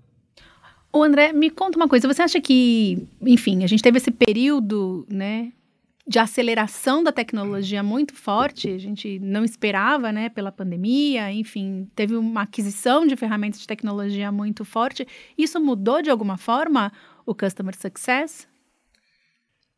O 0.91 1.03
André, 1.03 1.35
me 1.35 1.51
conta 1.51 1.77
uma 1.77 1.87
coisa. 1.87 2.09
Você 2.09 2.23
acha 2.23 2.41
que, 2.41 3.07
enfim, 3.21 3.63
a 3.63 3.67
gente 3.67 3.83
teve 3.83 3.99
esse 3.99 4.11
período, 4.11 5.07
né, 5.07 5.53
de 6.09 6.19
aceleração 6.19 7.05
da 7.05 7.13
tecnologia 7.13 7.83
muito 7.83 8.15
forte, 8.15 8.71
a 8.71 8.79
gente 8.79 9.19
não 9.19 9.45
esperava, 9.45 10.11
né, 10.11 10.31
pela 10.31 10.51
pandemia, 10.51 11.31
enfim, 11.31 11.87
teve 11.95 12.17
uma 12.17 12.43
aquisição 12.43 13.07
de 13.07 13.15
ferramentas 13.15 13.61
de 13.61 13.67
tecnologia 13.67 14.33
muito 14.33 14.65
forte. 14.65 15.07
Isso 15.37 15.61
mudou 15.61 16.01
de 16.01 16.09
alguma 16.09 16.39
forma 16.39 16.91
o 17.29 17.35
customer 17.35 17.77
success? 17.77 18.49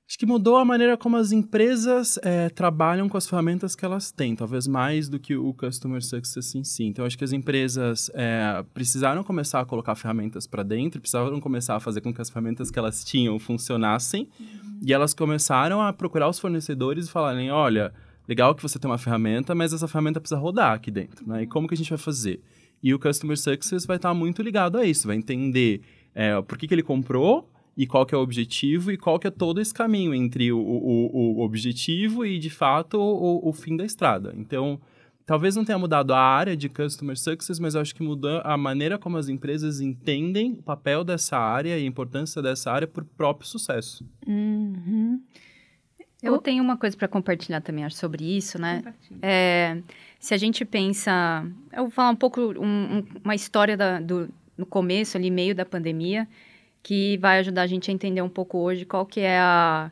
Acho 0.09 0.19
que 0.19 0.27
mudou 0.27 0.57
a 0.57 0.65
maneira 0.65 0.97
como 0.97 1.17
as 1.17 1.31
empresas 1.31 2.19
é, 2.23 2.49
trabalham 2.49 3.09
com 3.09 3.17
as 3.17 3.29
ferramentas 3.29 3.77
que 3.77 3.85
elas 3.85 4.11
têm, 4.11 4.35
talvez 4.35 4.67
mais 4.67 5.09
do 5.09 5.21
que 5.21 5.37
o 5.37 5.55
Customer 5.55 6.03
Success 6.03 6.53
em 6.57 6.65
si. 6.65 6.83
Então, 6.83 7.05
acho 7.05 7.17
que 7.17 7.23
as 7.23 7.33
empresas 7.33 8.11
é, 8.15 8.65
precisaram 8.75 9.23
começar 9.23 9.61
a 9.61 9.65
colocar 9.65 9.95
ferramentas 9.95 10.49
para 10.49 10.65
dentro, 10.65 11.01
precisaram 11.01 11.41
começar 11.41 11.77
a 11.77 11.81
fazer 11.81 12.01
com 12.01 12.13
que 12.13 12.21
as 12.21 12.29
ferramentas 12.29 12.73
que 12.73 12.79
elas 12.79 13.05
tinham 13.05 13.39
funcionassem, 13.39 14.29
uhum. 14.41 14.81
e 14.83 14.93
elas 14.93 15.15
começaram 15.15 15.81
a 15.81 15.93
procurar 15.93 16.29
os 16.29 16.41
fornecedores 16.41 17.07
e 17.07 17.11
falarem, 17.11 17.53
olha, 17.53 17.93
legal 18.27 18.53
que 18.53 18.63
você 18.63 18.81
tem 18.81 18.91
uma 18.91 18.99
ferramenta, 18.99 19.55
mas 19.55 19.73
essa 19.73 19.87
ferramenta 19.87 20.21
precisa 20.21 20.41
rodar 20.41 20.73
aqui 20.73 20.91
dentro, 20.91 21.25
né? 21.29 21.45
E 21.45 21.47
como 21.47 21.69
que 21.69 21.75
a 21.75 21.77
gente 21.77 21.91
vai 21.91 21.99
fazer? 21.99 22.43
E 22.83 22.93
o 22.93 22.99
Customer 22.99 23.39
Success 23.39 23.87
vai 23.87 23.97
estar 23.97 24.13
muito 24.13 24.43
ligado 24.43 24.77
a 24.77 24.85
isso, 24.85 25.07
vai 25.07 25.17
entender 25.17 25.83
é, 26.15 26.41
por 26.43 26.59
que, 26.59 26.67
que 26.67 26.75
ele 26.75 26.83
comprou, 26.83 27.51
e 27.77 27.87
qual 27.87 28.05
que 28.05 28.15
é 28.15 28.19
o 28.19 28.21
objetivo 28.21 28.93
e 28.93 28.99
qual 28.99 29.19
que 29.19 29.27
é 29.27 29.31
todo 29.31 29.61
esse 29.61 29.73
caminho 29.73 30.15
entre 30.15 30.53
o, 30.53 30.59
o, 30.59 31.39
o 31.39 31.41
objetivo 31.41 32.27
e, 32.27 32.39
de 32.39 32.51
fato, 32.51 33.01
o, 33.01 33.49
o, 33.49 33.53
fim 33.53 33.77
da 33.77 33.85
estrada. 33.85 34.35
Então, 34.37 34.79
talvez 35.25 35.57
não 35.57 35.65
tenha 35.65 35.79
mudado 35.79 36.13
a 36.13 36.21
área 36.21 36.57
de 36.57 36.69
Customer 36.69 37.17
Success, 37.19 37.59
mas 37.59 37.75
eu 37.75 37.81
acho 37.81 37.95
que 37.95 38.03
mudou 38.03 38.43
a 38.45 38.57
maneira 38.57 38.99
como 38.99 39.17
as 39.17 39.29
empresas 39.29 39.81
entendem 39.81 40.53
o 40.53 40.63
papel 40.63 41.05
dessa 41.05 41.39
área 41.39 41.79
e 41.79 41.83
a 41.83 41.87
importância 41.87 42.43
dessa 42.43 42.71
área 42.71 42.87
para 42.87 43.03
o 43.03 43.07
próprio 43.07 43.49
sucesso. 43.49 44.05
Uhum. 44.27 45.23
Eu 46.23 46.37
tenho 46.37 46.63
uma 46.63 46.77
coisa 46.77 46.95
para 46.95 47.09
compartilhar 47.09 47.63
também 47.63 47.83
acho, 47.83 47.97
sobre 47.97 48.25
isso, 48.37 48.61
né? 48.61 48.83
É, 49.23 49.81
se 50.19 50.35
a 50.35 50.37
gente 50.37 50.67
pensa... 50.67 51.47
Eu 51.73 51.85
vou 51.85 51.91
falar 51.91 52.11
um 52.11 52.17
pouco, 52.17 52.43
um, 52.43 52.99
um, 52.99 53.07
uma 53.25 53.35
história 53.35 53.75
da, 53.75 53.99
do, 53.99 54.29
no 54.61 54.67
começo, 54.67 55.17
ali, 55.17 55.31
meio 55.31 55.55
da 55.55 55.65
pandemia, 55.65 56.29
que 56.83 57.19
vai 57.19 57.41
ajudar 57.41 57.63
a 57.63 57.67
gente 57.67 57.91
a 57.91 57.95
entender 57.95 58.23
um 58.23 58.29
pouco 58.29 58.59
hoje 58.59 58.85
qual 58.85 59.05
que 59.05 59.21
é 59.21 59.39
a, 59.39 59.91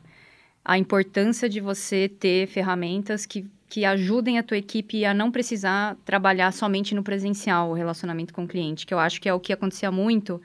a 0.63 0.77
importância 0.77 1.49
de 1.49 1.59
você 1.59 2.07
ter 2.07 2.47
ferramentas 2.47 3.25
que, 3.25 3.45
que 3.67 3.85
ajudem 3.85 4.39
a 4.39 4.43
tua 4.43 4.57
equipe 4.57 5.05
a 5.05 5.13
não 5.13 5.31
precisar 5.31 5.97
trabalhar 6.05 6.51
somente 6.53 6.95
no 6.95 7.03
presencial, 7.03 7.69
o 7.69 7.73
relacionamento 7.73 8.33
com 8.33 8.43
o 8.43 8.47
cliente, 8.47 8.85
que 8.85 8.93
eu 8.93 8.99
acho 8.99 9.19
que 9.19 9.27
é 9.29 9.33
o 9.33 9.39
que 9.39 9.53
acontecia 9.53 9.91
muito 9.91 10.41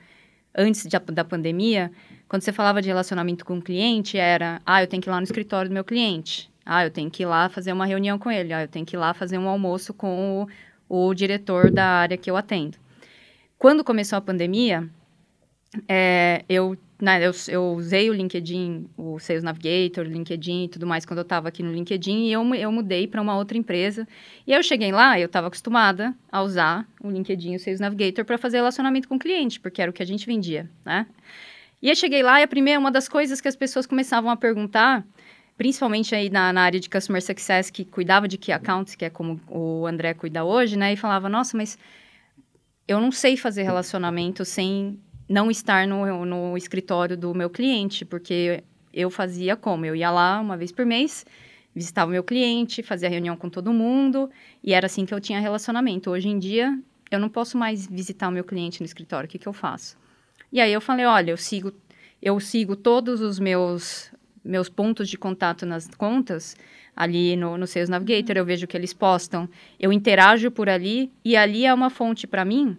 antes 0.55 0.83
de, 0.83 0.97
da 1.11 1.23
pandemia, 1.23 1.91
quando 2.27 2.41
você 2.41 2.51
falava 2.51 2.81
de 2.81 2.87
relacionamento 2.87 3.45
com 3.45 3.57
o 3.57 3.61
cliente, 3.61 4.17
era, 4.17 4.61
ah, 4.65 4.81
eu 4.81 4.87
tenho 4.87 5.01
que 5.01 5.09
ir 5.09 5.11
lá 5.11 5.17
no 5.17 5.23
escritório 5.23 5.69
do 5.69 5.73
meu 5.73 5.83
cliente, 5.83 6.49
ah, 6.65 6.83
eu 6.83 6.91
tenho 6.91 7.11
que 7.11 7.23
ir 7.23 7.25
lá 7.25 7.49
fazer 7.49 7.73
uma 7.73 7.85
reunião 7.85 8.17
com 8.17 8.31
ele, 8.31 8.53
ah, 8.53 8.63
eu 8.63 8.67
tenho 8.67 8.85
que 8.85 8.95
ir 8.95 8.99
lá 8.99 9.13
fazer 9.13 9.37
um 9.37 9.47
almoço 9.47 9.93
com 9.93 10.47
o, 10.89 11.07
o 11.07 11.13
diretor 11.13 11.69
da 11.69 11.85
área 11.85 12.17
que 12.17 12.29
eu 12.31 12.37
atendo. 12.37 12.77
Quando 13.57 13.83
começou 13.83 14.17
a 14.17 14.21
pandemia, 14.21 14.89
é, 15.87 16.43
eu 16.47 16.77
né, 16.99 17.25
eu, 17.25 17.31
eu 17.49 17.73
usei 17.73 18.09
o 18.09 18.13
LinkedIn, 18.13 18.87
o 18.97 19.19
Sales 19.19 19.43
Navigator, 19.43 20.05
o 20.05 20.09
LinkedIn 20.09 20.65
e 20.65 20.67
tudo 20.69 20.87
mais 20.87 21.05
quando 21.05 21.19
eu 21.19 21.23
estava 21.23 21.49
aqui 21.49 21.61
no 21.61 21.71
LinkedIn 21.71 22.27
e 22.27 22.31
eu, 22.31 22.55
eu 22.55 22.71
mudei 22.71 23.05
para 23.05 23.21
uma 23.21 23.35
outra 23.35 23.57
empresa. 23.57 24.07
E 24.47 24.53
eu 24.53 24.63
cheguei 24.63 24.91
lá, 24.91 25.19
eu 25.19 25.25
estava 25.25 25.47
acostumada 25.47 26.15
a 26.31 26.41
usar 26.41 26.87
o 27.03 27.09
LinkedIn 27.09 27.53
e 27.53 27.55
o 27.57 27.59
Sales 27.59 27.79
Navigator 27.79 28.23
para 28.23 28.37
fazer 28.37 28.57
relacionamento 28.57 29.07
com 29.09 29.15
o 29.15 29.19
cliente, 29.19 29.59
porque 29.59 29.81
era 29.81 29.91
o 29.91 29.93
que 29.93 30.01
a 30.01 30.05
gente 30.05 30.25
vendia, 30.25 30.69
né? 30.85 31.05
E 31.81 31.89
aí 31.89 31.95
cheguei 31.95 32.23
lá 32.23 32.39
e 32.39 32.43
a 32.43 32.47
primeira, 32.47 32.79
uma 32.79 32.91
das 32.91 33.09
coisas 33.09 33.41
que 33.41 33.47
as 33.47 33.55
pessoas 33.55 33.85
começavam 33.85 34.31
a 34.31 34.37
perguntar, 34.37 35.05
principalmente 35.57 36.15
aí 36.15 36.29
na, 36.29 36.53
na 36.53 36.61
área 36.61 36.79
de 36.79 36.89
Customer 36.89 37.21
Success, 37.21 37.69
que 37.69 37.83
cuidava 37.83 38.27
de 38.27 38.37
Key 38.37 38.53
Accounts, 38.53 38.95
que 38.95 39.03
é 39.03 39.09
como 39.09 39.39
o 39.49 39.85
André 39.85 40.13
cuida 40.13 40.45
hoje, 40.45 40.77
né? 40.77 40.93
E 40.93 40.95
falava, 40.95 41.27
nossa, 41.27 41.57
mas 41.57 41.77
eu 42.87 42.99
não 42.99 43.11
sei 43.11 43.35
fazer 43.35 43.63
relacionamento 43.63 44.45
sem 44.45 44.99
não 45.27 45.49
estar 45.49 45.87
no, 45.87 46.25
no 46.25 46.57
escritório 46.57 47.17
do 47.17 47.33
meu 47.33 47.49
cliente, 47.49 48.05
porque 48.05 48.63
eu 48.93 49.09
fazia 49.09 49.55
como? 49.55 49.85
Eu 49.85 49.95
ia 49.95 50.11
lá 50.11 50.39
uma 50.39 50.55
vez 50.55 50.71
por 50.71 50.85
mês, 50.85 51.25
visitava 51.73 52.09
o 52.09 52.11
meu 52.11 52.23
cliente, 52.23 52.83
fazia 52.83 53.09
reunião 53.09 53.35
com 53.35 53.49
todo 53.49 53.73
mundo, 53.73 54.29
e 54.63 54.73
era 54.73 54.85
assim 54.85 55.05
que 55.05 55.13
eu 55.13 55.19
tinha 55.19 55.39
relacionamento. 55.39 56.11
Hoje 56.11 56.29
em 56.29 56.37
dia, 56.37 56.77
eu 57.09 57.19
não 57.19 57.27
posso 57.27 57.57
mais 57.57 57.87
visitar 57.87 58.29
o 58.29 58.31
meu 58.31 58.43
cliente 58.43 58.81
no 58.81 58.85
escritório, 58.85 59.27
o 59.27 59.29
que, 59.29 59.39
que 59.39 59.47
eu 59.47 59.53
faço? 59.53 59.97
E 60.51 60.61
aí 60.61 60.71
eu 60.71 60.79
falei, 60.79 61.05
olha, 61.05 61.31
eu 61.31 61.37
sigo, 61.37 61.73
eu 62.21 62.39
sigo 62.39 62.75
todos 62.75 63.19
os 63.19 63.39
meus, 63.39 64.11
meus 64.45 64.69
pontos 64.69 65.09
de 65.09 65.17
contato 65.17 65.65
nas 65.65 65.87
contas, 65.87 66.55
ali 66.95 67.35
no, 67.35 67.57
no 67.57 67.67
Sales 67.67 67.89
Navigator, 67.89 68.37
eu 68.37 68.45
vejo 68.45 68.67
que 68.67 68.77
eles 68.77 68.93
postam, 68.93 69.49
eu 69.79 69.91
interajo 69.91 70.51
por 70.51 70.69
ali, 70.69 71.11
e 71.23 71.35
ali 71.35 71.65
é 71.65 71.73
uma 71.73 71.89
fonte 71.89 72.27
para 72.27 72.45
mim 72.45 72.77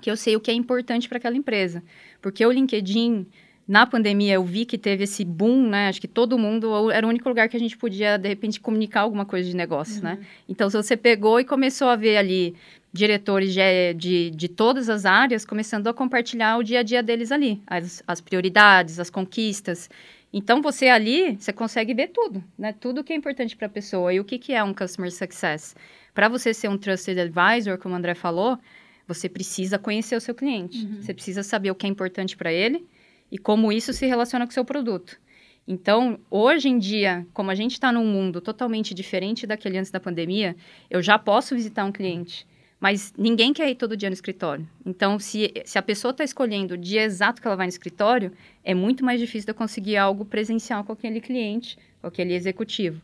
que 0.00 0.10
eu 0.10 0.16
sei 0.18 0.36
o 0.36 0.40
que 0.40 0.50
é 0.50 0.54
importante 0.54 1.08
para 1.08 1.16
aquela 1.16 1.34
empresa. 1.34 1.82
Porque 2.20 2.44
o 2.44 2.52
LinkedIn, 2.52 3.26
na 3.66 3.86
pandemia, 3.86 4.34
eu 4.34 4.44
vi 4.44 4.66
que 4.66 4.76
teve 4.76 5.04
esse 5.04 5.24
boom, 5.24 5.68
né? 5.68 5.88
Acho 5.88 5.98
que 5.98 6.06
todo 6.06 6.36
mundo 6.36 6.90
era 6.90 7.06
o 7.06 7.08
único 7.08 7.26
lugar 7.26 7.48
que 7.48 7.56
a 7.56 7.60
gente 7.60 7.74
podia, 7.74 8.18
de 8.18 8.28
repente, 8.28 8.60
comunicar 8.60 9.00
alguma 9.00 9.24
coisa 9.24 9.48
de 9.48 9.56
negócio, 9.56 10.02
né? 10.02 10.12
uhum. 10.12 10.18
né? 10.18 10.26
Então, 10.46 10.68
se 10.68 10.76
você 10.76 10.94
pegou 10.94 11.40
e 11.40 11.44
começou 11.44 11.88
a 11.88 11.96
ver 11.96 12.18
ali 12.18 12.54
diretores 12.92 13.54
de, 13.54 13.94
de, 13.94 14.30
de, 14.30 14.48
todas 14.48 14.88
as 14.90 15.04
áreas 15.04 15.44
começando 15.44 15.88
a 15.88 15.94
compartilhar 15.94 16.58
o 16.58 16.62
dia 16.62 16.80
a 16.80 16.82
dia 16.82 17.02
deles 17.02 17.32
ali, 17.32 17.60
as, 17.66 18.04
as 18.06 18.20
prioridades, 18.20 19.00
as 19.00 19.10
conquistas. 19.10 19.88
Então, 20.36 20.60
você 20.60 20.88
ali, 20.88 21.36
você 21.36 21.52
consegue 21.52 21.94
ver 21.94 22.08
tudo, 22.08 22.42
né? 22.58 22.72
Tudo 22.72 23.04
que 23.04 23.12
é 23.12 23.16
importante 23.16 23.54
para 23.54 23.68
a 23.68 23.70
pessoa. 23.70 24.12
E 24.12 24.18
o 24.18 24.24
que, 24.24 24.36
que 24.36 24.52
é 24.52 24.64
um 24.64 24.74
Customer 24.74 25.12
Success? 25.12 25.76
Para 26.12 26.28
você 26.28 26.52
ser 26.52 26.66
um 26.66 26.76
Trusted 26.76 27.20
Advisor, 27.20 27.78
como 27.78 27.94
o 27.94 27.96
André 27.96 28.16
falou, 28.16 28.58
você 29.06 29.28
precisa 29.28 29.78
conhecer 29.78 30.16
o 30.16 30.20
seu 30.20 30.34
cliente. 30.34 30.84
Uhum. 30.84 31.00
Você 31.00 31.14
precisa 31.14 31.44
saber 31.44 31.70
o 31.70 31.74
que 31.76 31.86
é 31.86 31.88
importante 31.88 32.36
para 32.36 32.52
ele 32.52 32.84
e 33.30 33.38
como 33.38 33.70
isso 33.70 33.92
se 33.92 34.06
relaciona 34.06 34.44
com 34.44 34.50
o 34.50 34.54
seu 34.54 34.64
produto. 34.64 35.20
Então, 35.68 36.18
hoje 36.28 36.68
em 36.68 36.80
dia, 36.80 37.24
como 37.32 37.52
a 37.52 37.54
gente 37.54 37.74
está 37.74 37.92
num 37.92 38.04
mundo 38.04 38.40
totalmente 38.40 38.92
diferente 38.92 39.46
daquele 39.46 39.78
antes 39.78 39.92
da 39.92 40.00
pandemia, 40.00 40.56
eu 40.90 41.00
já 41.00 41.16
posso 41.16 41.54
visitar 41.54 41.84
um 41.84 41.92
cliente, 41.92 42.44
mas 42.84 43.14
ninguém 43.16 43.54
quer 43.54 43.70
ir 43.70 43.76
todo 43.76 43.96
dia 43.96 44.10
no 44.10 44.12
escritório. 44.12 44.68
Então, 44.84 45.18
se, 45.18 45.50
se 45.64 45.78
a 45.78 45.82
pessoa 45.82 46.10
está 46.10 46.22
escolhendo 46.22 46.74
o 46.74 46.76
dia 46.76 47.02
exato 47.02 47.40
que 47.40 47.48
ela 47.48 47.56
vai 47.56 47.64
no 47.64 47.70
escritório, 47.70 48.30
é 48.62 48.74
muito 48.74 49.02
mais 49.02 49.18
difícil 49.18 49.46
de 49.46 49.52
eu 49.52 49.54
conseguir 49.54 49.96
algo 49.96 50.22
presencial 50.22 50.84
com 50.84 50.92
aquele 50.92 51.18
cliente, 51.18 51.78
com 52.02 52.08
aquele 52.08 52.34
executivo. 52.34 53.00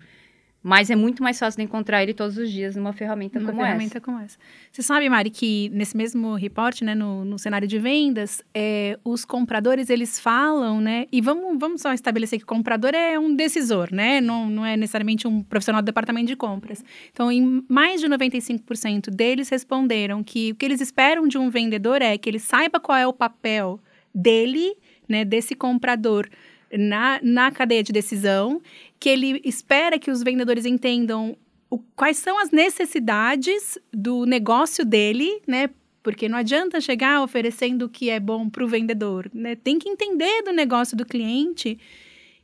Mas 0.62 0.90
é 0.90 0.97
muito 0.97 1.23
mais 1.23 1.38
fácil 1.38 1.57
de 1.59 1.64
encontrar 1.64 2.02
ele 2.02 2.12
todos 2.12 2.37
os 2.37 2.50
dias 2.50 2.76
numa 2.76 2.93
ferramenta 2.93 3.38
uma 3.38 3.50
como 3.50 3.62
ferramenta 3.62 3.97
essa. 3.97 4.00
como 4.00 4.19
essa. 4.19 4.38
Você 4.71 4.83
sabe, 4.83 5.09
Mari, 5.09 5.31
que 5.31 5.71
nesse 5.71 5.97
mesmo 5.97 6.35
reporte, 6.35 6.85
né, 6.85 6.95
no, 6.95 7.25
no 7.25 7.38
cenário 7.38 7.67
de 7.67 7.79
vendas, 7.79 8.43
é, 8.55 8.99
os 9.02 9.25
compradores, 9.25 9.88
eles 9.88 10.21
falam, 10.21 10.79
né, 10.79 11.07
e 11.11 11.23
vamos, 11.23 11.59
vamos 11.59 11.81
só 11.81 11.95
estabelecer 11.95 12.38
que 12.38 12.45
o 12.45 12.47
comprador 12.47 12.95
é 12.95 13.19
um 13.19 13.35
decisor, 13.35 13.88
né, 13.90 14.21
não, 14.21 14.50
não 14.50 14.67
é 14.67 14.76
necessariamente 14.76 15.26
um 15.26 15.43
profissional 15.43 15.81
do 15.81 15.87
departamento 15.87 16.26
de 16.26 16.37
compras. 16.37 16.85
Então, 17.11 17.33
em 17.33 17.64
mais 17.67 18.02
de 18.02 18.07
95% 18.07 19.09
deles 19.09 19.49
responderam 19.49 20.23
que 20.23 20.52
o 20.52 20.55
que 20.55 20.67
eles 20.67 20.83
esperam 20.83 21.26
de 21.26 21.38
um 21.38 21.49
vendedor 21.49 22.02
é 22.02 22.19
que 22.19 22.29
ele 22.29 22.38
saiba 22.38 22.79
qual 22.79 22.99
é 22.99 23.07
o 23.07 23.14
papel 23.14 23.81
dele, 24.14 24.75
né, 25.09 25.25
desse 25.25 25.55
comprador, 25.55 26.29
na, 26.73 27.19
na 27.23 27.50
cadeia 27.50 27.83
de 27.83 27.93
decisão, 27.93 28.61
que 29.00 29.09
ele 29.09 29.40
espera 29.45 29.99
que 29.99 30.11
os 30.11 30.23
vendedores 30.23 30.66
entendam 30.66 31.35
o, 31.71 31.78
quais 31.97 32.19
são 32.19 32.38
as 32.38 32.50
necessidades 32.50 33.78
do 33.92 34.26
negócio 34.26 34.85
dele, 34.85 35.40
né? 35.47 35.71
Porque 36.02 36.28
não 36.28 36.37
adianta 36.37 36.80
chegar 36.80 37.23
oferecendo 37.23 37.87
o 37.87 37.88
que 37.88 38.11
é 38.11 38.21
bom 38.21 38.49
para 38.50 38.64
o 38.64 38.69
vendedor, 38.69 39.30
né? 39.33 39.54
Tem 39.54 39.78
que 39.78 39.88
entender 39.88 40.42
do 40.42 40.52
negócio 40.52 40.97
do 40.97 41.07
cliente. 41.07 41.78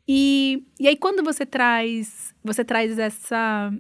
E, 0.09 0.63
e 0.81 0.89
aí, 0.89 0.97
quando 0.97 1.23
você 1.23 1.45
traz, 1.45 2.35
você 2.43 2.65
traz 2.65 2.99
essa, 2.99 3.73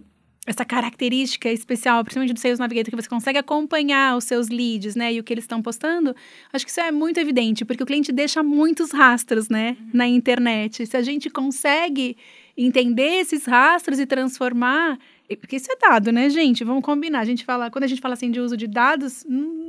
essa 0.46 0.64
característica 0.64 1.50
especial, 1.50 2.02
principalmente 2.02 2.34
do 2.34 2.40
Sales 2.40 2.58
Navigator, 2.58 2.90
que 2.90 3.02
você 3.02 3.08
consegue 3.08 3.38
acompanhar 3.38 4.16
os 4.16 4.24
seus 4.24 4.48
leads, 4.48 4.96
né, 4.96 5.14
e 5.14 5.20
o 5.20 5.24
que 5.24 5.32
eles 5.32 5.44
estão 5.44 5.62
postando, 5.62 6.16
acho 6.52 6.64
que 6.64 6.70
isso 6.70 6.80
é 6.80 6.90
muito 6.90 7.20
evidente, 7.20 7.64
porque 7.64 7.82
o 7.82 7.86
cliente 7.86 8.10
deixa 8.10 8.42
muitos 8.42 8.90
rastros, 8.90 9.48
né, 9.48 9.76
uhum. 9.78 9.90
na 9.94 10.08
internet. 10.08 10.84
Se 10.84 10.96
a 10.96 11.02
gente 11.02 11.30
consegue 11.30 12.16
entender 12.56 13.20
esses 13.20 13.44
rastros 13.44 13.98
e 13.98 14.06
transformar, 14.06 14.98
porque 15.40 15.56
isso 15.56 15.70
é 15.70 15.76
dado, 15.76 16.10
né, 16.10 16.30
gente? 16.30 16.64
Vamos 16.64 16.82
combinar. 16.82 17.20
A 17.20 17.24
gente 17.24 17.44
fala, 17.44 17.70
quando 17.70 17.84
a 17.84 17.86
gente 17.88 18.00
fala 18.00 18.14
assim 18.14 18.30
de 18.30 18.40
uso 18.40 18.56
de 18.56 18.66
dados, 18.66 19.24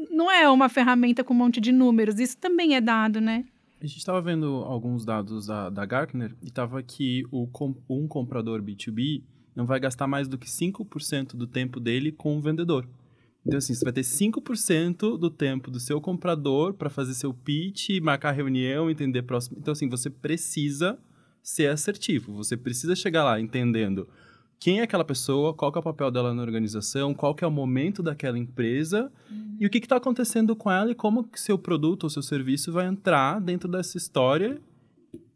não 0.09 0.31
é 0.31 0.49
uma 0.49 0.69
ferramenta 0.69 1.23
com 1.23 1.33
um 1.33 1.37
monte 1.37 1.59
de 1.59 1.71
números, 1.71 2.19
isso 2.19 2.37
também 2.37 2.75
é 2.75 2.81
dado, 2.81 3.19
né? 3.19 3.45
A 3.79 3.85
gente 3.85 3.97
estava 3.97 4.21
vendo 4.21 4.47
alguns 4.63 5.05
dados 5.05 5.47
da, 5.47 5.69
da 5.69 5.85
Gartner 5.85 6.35
e 6.41 6.47
estava 6.47 6.81
que 6.81 7.23
o, 7.31 7.47
um 7.89 8.07
comprador 8.07 8.61
B2B 8.61 9.23
não 9.55 9.65
vai 9.65 9.79
gastar 9.79 10.07
mais 10.07 10.27
do 10.27 10.37
que 10.37 10.47
5% 10.47 11.35
do 11.35 11.45
tempo 11.45 11.79
dele 11.79 12.11
com 12.11 12.37
o 12.37 12.41
vendedor. 12.41 12.87
Então, 13.45 13.59
assim, 13.59 13.73
você 13.73 13.83
vai 13.83 13.93
ter 13.93 14.01
5% 14.01 15.17
do 15.17 15.29
tempo 15.29 15.71
do 15.71 15.79
seu 15.79 16.01
comprador 16.01 16.73
para 16.73 16.89
fazer 16.89 17.13
seu 17.13 17.33
pitch, 17.33 18.01
marcar 18.01 18.31
reunião, 18.31 18.89
entender 18.89 19.21
próximo. 19.21 19.57
Então, 19.59 19.71
assim, 19.71 19.87
você 19.87 20.09
precisa 20.09 20.99
ser 21.47 21.67
assertivo. 21.67 22.33
Você 22.33 22.57
precisa 22.57 22.93
chegar 22.93 23.23
lá 23.23 23.39
entendendo 23.39 24.09
quem 24.59 24.81
é 24.81 24.83
aquela 24.83 25.05
pessoa, 25.05 25.53
qual 25.53 25.71
é 25.73 25.79
o 25.79 25.81
papel 25.81 26.11
dela 26.11 26.33
na 26.33 26.41
organização, 26.41 27.13
qual 27.13 27.33
é 27.39 27.47
o 27.47 27.51
momento 27.51 28.03
daquela 28.03 28.37
empresa 28.37 29.09
uhum. 29.31 29.55
e 29.57 29.65
o 29.65 29.69
que 29.69 29.77
está 29.77 29.95
acontecendo 29.95 30.57
com 30.57 30.69
ela 30.69 30.91
e 30.91 30.95
como 30.95 31.23
que 31.23 31.39
seu 31.39 31.57
produto 31.57 32.03
ou 32.03 32.09
seu 32.09 32.21
serviço 32.21 32.73
vai 32.73 32.85
entrar 32.85 33.39
dentro 33.39 33.69
dessa 33.69 33.97
história 33.97 34.59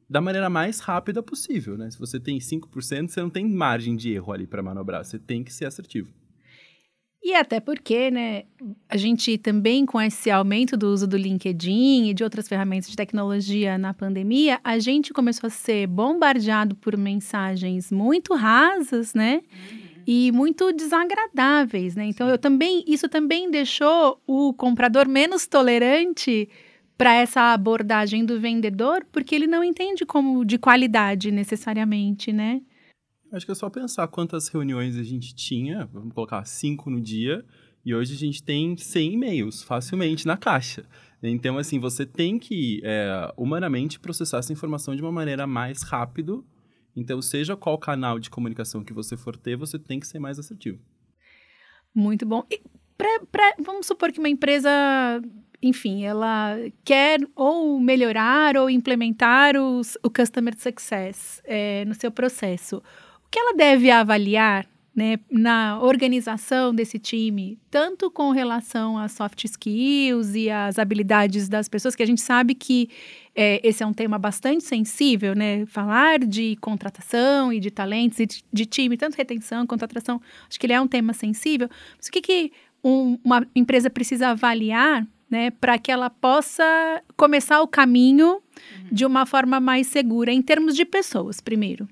da 0.09 0.19
maneira 0.19 0.49
mais 0.49 0.81
rápida 0.81 1.23
possível, 1.23 1.77
né? 1.77 1.89
Se 1.89 1.97
você 1.97 2.19
tem 2.19 2.37
5%, 2.39 3.07
você 3.07 3.21
não 3.21 3.29
tem 3.29 3.47
margem 3.47 3.95
de 3.95 4.11
erro 4.11 4.33
ali 4.33 4.45
para 4.45 4.61
manobrar, 4.61 5.05
você 5.05 5.17
tem 5.17 5.45
que 5.45 5.53
ser 5.53 5.63
assertivo. 5.63 6.09
E 7.23 7.35
até 7.35 7.59
porque, 7.59 8.09
né, 8.09 8.43
a 8.89 8.97
gente 8.97 9.37
também 9.37 9.85
com 9.85 10.01
esse 10.01 10.31
aumento 10.31 10.75
do 10.75 10.87
uso 10.87 11.05
do 11.05 11.15
LinkedIn 11.15 12.09
e 12.09 12.13
de 12.15 12.23
outras 12.23 12.47
ferramentas 12.47 12.89
de 12.89 12.95
tecnologia 12.95 13.77
na 13.77 13.93
pandemia, 13.93 14.59
a 14.63 14.79
gente 14.79 15.13
começou 15.13 15.47
a 15.47 15.51
ser 15.51 15.85
bombardeado 15.85 16.75
por 16.75 16.97
mensagens 16.97 17.91
muito 17.91 18.33
rasas, 18.33 19.13
né? 19.13 19.41
Uhum. 19.51 19.91
E 20.07 20.31
muito 20.31 20.73
desagradáveis, 20.73 21.95
né? 21.95 22.05
Então, 22.05 22.27
eu 22.27 22.39
também, 22.39 22.83
isso 22.87 23.07
também 23.07 23.51
deixou 23.51 24.19
o 24.25 24.51
comprador 24.51 25.07
menos 25.07 25.45
tolerante 25.45 26.49
para 26.97 27.13
essa 27.13 27.53
abordagem 27.53 28.25
do 28.25 28.39
vendedor, 28.39 29.05
porque 29.11 29.35
ele 29.35 29.45
não 29.45 29.63
entende 29.63 30.05
como 30.07 30.43
de 30.43 30.57
qualidade 30.57 31.31
necessariamente, 31.31 32.33
né? 32.33 32.61
Acho 33.31 33.45
que 33.45 33.51
é 33.51 33.55
só 33.55 33.69
pensar 33.69 34.07
quantas 34.07 34.49
reuniões 34.49 34.97
a 34.97 35.03
gente 35.03 35.33
tinha, 35.33 35.85
vamos 35.93 36.13
colocar 36.13 36.43
cinco 36.45 36.89
no 36.89 36.99
dia, 36.99 37.45
e 37.85 37.95
hoje 37.95 38.13
a 38.13 38.17
gente 38.17 38.43
tem 38.43 38.75
100 38.75 39.13
e-mails 39.13 39.63
facilmente 39.63 40.27
na 40.27 40.37
caixa. 40.37 40.83
Então, 41.23 41.57
assim, 41.57 41.79
você 41.79 42.05
tem 42.05 42.37
que 42.37 42.81
é, 42.83 43.31
humanamente 43.37 43.99
processar 43.99 44.39
essa 44.39 44.51
informação 44.51 44.95
de 44.95 45.01
uma 45.01 45.11
maneira 45.11 45.47
mais 45.47 45.81
rápido. 45.81 46.45
Então, 46.95 47.21
seja 47.21 47.55
qual 47.55 47.77
canal 47.77 48.19
de 48.19 48.29
comunicação 48.29 48.83
que 48.83 48.91
você 48.91 49.15
for 49.15 49.37
ter, 49.37 49.55
você 49.55 49.79
tem 49.79 49.99
que 49.99 50.07
ser 50.07 50.19
mais 50.19 50.37
assertivo. 50.37 50.79
Muito 51.95 52.25
bom. 52.25 52.43
E 52.51 52.61
vamos 53.63 53.87
supor 53.87 54.11
que 54.11 54.19
uma 54.19 54.29
empresa 54.29 54.69
enfim, 55.61 56.03
ela 56.03 56.55
quer 56.83 57.19
ou 57.35 57.79
melhorar 57.79 58.57
ou 58.57 58.67
implementar 58.67 59.55
os, 59.55 59.95
o 60.03 60.09
Customer 60.09 60.57
Success 60.57 61.39
é, 61.45 61.85
no 61.85 61.93
seu 61.93 62.11
processo. 62.11 62.81
O 63.31 63.33
que 63.33 63.39
ela 63.39 63.55
deve 63.55 63.89
avaliar 63.89 64.67
né, 64.93 65.17
na 65.31 65.79
organização 65.81 66.75
desse 66.75 66.99
time, 66.99 67.57
tanto 67.69 68.11
com 68.11 68.31
relação 68.31 68.97
às 68.97 69.13
soft 69.13 69.45
skills 69.45 70.35
e 70.35 70.49
às 70.49 70.77
habilidades 70.77 71.47
das 71.47 71.69
pessoas, 71.69 71.95
que 71.95 72.03
a 72.03 72.05
gente 72.05 72.19
sabe 72.19 72.53
que 72.53 72.89
é, 73.33 73.65
esse 73.65 73.81
é 73.81 73.87
um 73.87 73.93
tema 73.93 74.19
bastante 74.19 74.65
sensível, 74.65 75.33
né? 75.33 75.65
Falar 75.65 76.19
de 76.19 76.57
contratação 76.57 77.53
e 77.53 77.61
de 77.61 77.71
talentos 77.71 78.19
e 78.19 78.25
de, 78.25 78.43
de 78.51 78.65
time, 78.65 78.97
tanto 78.97 79.15
retenção 79.15 79.65
quanto 79.65 79.85
atração, 79.85 80.21
acho 80.49 80.59
que 80.59 80.65
ele 80.65 80.73
é 80.73 80.81
um 80.81 80.87
tema 80.87 81.13
sensível. 81.13 81.69
Mas 81.95 82.07
o 82.07 82.11
que, 82.11 82.19
que 82.19 82.51
um, 82.83 83.17
uma 83.23 83.47
empresa 83.55 83.89
precisa 83.89 84.27
avaliar 84.31 85.07
né, 85.29 85.51
para 85.51 85.79
que 85.79 85.89
ela 85.89 86.09
possa 86.09 87.01
começar 87.15 87.61
o 87.61 87.67
caminho 87.69 88.27
uhum. 88.33 88.41
de 88.91 89.05
uma 89.05 89.25
forma 89.25 89.61
mais 89.61 89.87
segura, 89.87 90.33
em 90.33 90.41
termos 90.41 90.75
de 90.75 90.83
pessoas, 90.83 91.39
primeiro? 91.39 91.87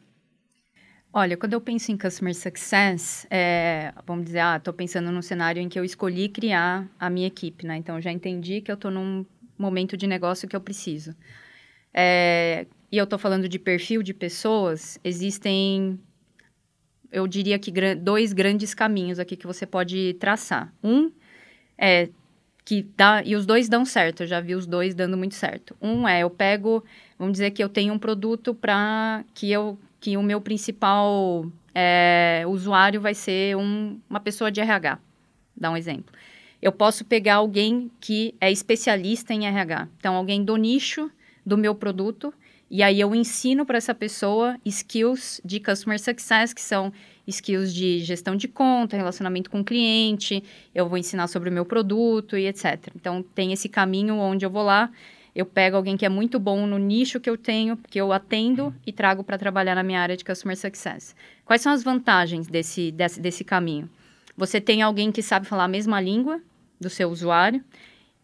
Olha, 1.12 1.36
quando 1.36 1.54
eu 1.54 1.62
penso 1.62 1.92
em 1.92 1.98
customer 1.98 2.36
success, 2.36 3.26
é, 3.32 3.92
vamos 4.06 4.26
dizer, 4.26 4.40
ah, 4.40 4.58
estou 4.58 4.72
pensando 4.72 5.12
num 5.12 5.24
cenário 5.24 5.60
em 5.60 5.68
que 5.68 5.80
eu 5.80 5.84
escolhi 5.84 6.30
criar 6.30 6.88
a 7.00 7.10
minha 7.10 7.26
equipe, 7.26 7.66
né? 7.66 7.78
Então, 7.78 8.00
já 8.00 8.12
entendi 8.12 8.62
que 8.62 8.70
eu 8.70 8.76
estou 8.76 8.92
num 8.92 9.26
momento 9.58 9.98
de 9.98 10.06
negócio 10.06 10.48
que 10.48 10.56
eu 10.56 10.62
preciso. 10.62 11.16
É, 11.92 12.68
e 12.92 12.98
eu 12.98 13.06
estou 13.06 13.18
falando 13.18 13.50
de 13.50 13.58
perfil 13.58 14.04
de 14.04 14.14
pessoas, 14.14 15.00
existem, 15.04 16.00
eu 17.12 17.28
diria 17.28 17.58
que 17.58 17.72
dois 17.96 18.32
grandes 18.32 18.76
caminhos 18.76 19.18
aqui 19.18 19.36
que 19.36 19.48
você 19.48 19.66
pode 19.66 20.14
traçar. 20.20 20.72
Um 20.84 21.12
é 21.76 22.10
que 22.64 22.84
dá, 22.96 23.24
e 23.26 23.36
os 23.36 23.48
dois 23.48 23.68
dão 23.68 23.84
certo, 23.84 24.22
eu 24.22 24.28
já 24.28 24.40
vi 24.40 24.54
os 24.54 24.68
dois 24.68 24.94
dando 24.94 25.18
muito 25.18 25.34
certo. 25.34 25.76
Um 25.82 26.08
é, 26.08 26.22
eu 26.22 26.30
pego, 26.30 26.84
vamos 27.18 27.34
dizer 27.34 27.50
que 27.50 27.64
eu 27.64 27.70
tenho 27.70 27.92
um 27.96 27.98
produto 27.98 28.54
para 28.54 29.26
que 29.34 29.52
eu 29.52 29.76
que 30.00 30.18
o 30.18 30.24
meu 30.24 30.40
principal 30.40 31.46
é, 31.74 32.44
usuário 32.48 33.02
vai 33.02 33.14
ser 33.14 33.56
um, 33.58 34.00
uma 34.10 34.20
pessoa 34.20 34.52
de 34.52 34.62
RH. 34.62 35.00
Dá 35.56 35.70
um 35.70 35.78
exemplo. 35.78 36.14
Eu 36.62 36.72
posso 36.72 37.06
pegar 37.06 37.36
alguém 37.36 37.90
que 38.00 38.36
é 38.40 38.52
especialista 38.52 39.34
em 39.34 39.46
RH. 39.46 39.88
Então, 39.98 40.16
alguém 40.16 40.44
do 40.44 40.56
nicho 40.56 41.10
do 41.46 41.58
meu 41.58 41.74
produto. 41.74 42.34
E 42.70 42.84
aí 42.84 43.00
eu 43.00 43.16
ensino 43.16 43.66
para 43.66 43.78
essa 43.78 43.96
pessoa 43.96 44.58
skills 44.66 45.42
de 45.44 45.60
customer 45.60 46.00
success, 46.00 46.54
que 46.54 46.62
são 46.62 46.94
skills 47.26 47.74
de 47.74 48.00
gestão 48.00 48.36
de 48.36 48.48
conta, 48.48 48.98
relacionamento 48.98 49.50
com 49.50 49.62
o 49.62 49.64
cliente. 49.64 50.44
Eu 50.76 50.88
vou 50.88 50.98
ensinar 50.98 51.28
sobre 51.28 51.50
o 51.50 51.52
meu 51.52 51.66
produto 51.66 52.38
e 52.38 52.46
etc. 52.46 52.90
Então, 52.96 53.24
tem 53.24 53.54
esse 53.54 53.70
caminho 53.70 54.16
onde 54.16 54.46
eu 54.46 54.50
vou 54.50 54.64
lá 54.64 54.92
eu 55.36 55.46
pego 55.46 55.78
alguém 55.78 55.96
que 55.96 56.06
é 56.06 56.10
muito 56.10 56.40
bom 56.40 56.66
no 56.66 56.78
nicho 56.78 57.20
que 57.20 57.30
eu 57.30 57.38
tenho, 57.38 57.78
que 57.90 58.00
eu 58.00 58.12
atendo 58.12 58.74
e 58.86 58.92
trago 58.92 59.24
para 59.24 59.38
trabalhar 59.38 59.76
na 59.76 59.84
minha 59.84 60.02
área 60.02 60.18
de 60.18 60.26
Customer 60.26 60.58
Success. 60.58 61.16
Quais 61.46 61.62
são 61.62 61.72
as 61.72 61.84
vantagens 61.84 62.48
desse, 62.48 62.92
desse, 62.92 63.22
desse 63.22 63.44
caminho? 63.44 63.90
Você 64.36 64.60
tem 64.62 64.82
alguém 64.82 65.12
que 65.12 65.22
sabe 65.22 65.46
falar 65.46 65.66
a 65.66 65.68
mesma 65.68 66.00
língua 66.00 66.42
do 66.80 66.90
seu 66.90 67.10
usuário, 67.10 67.64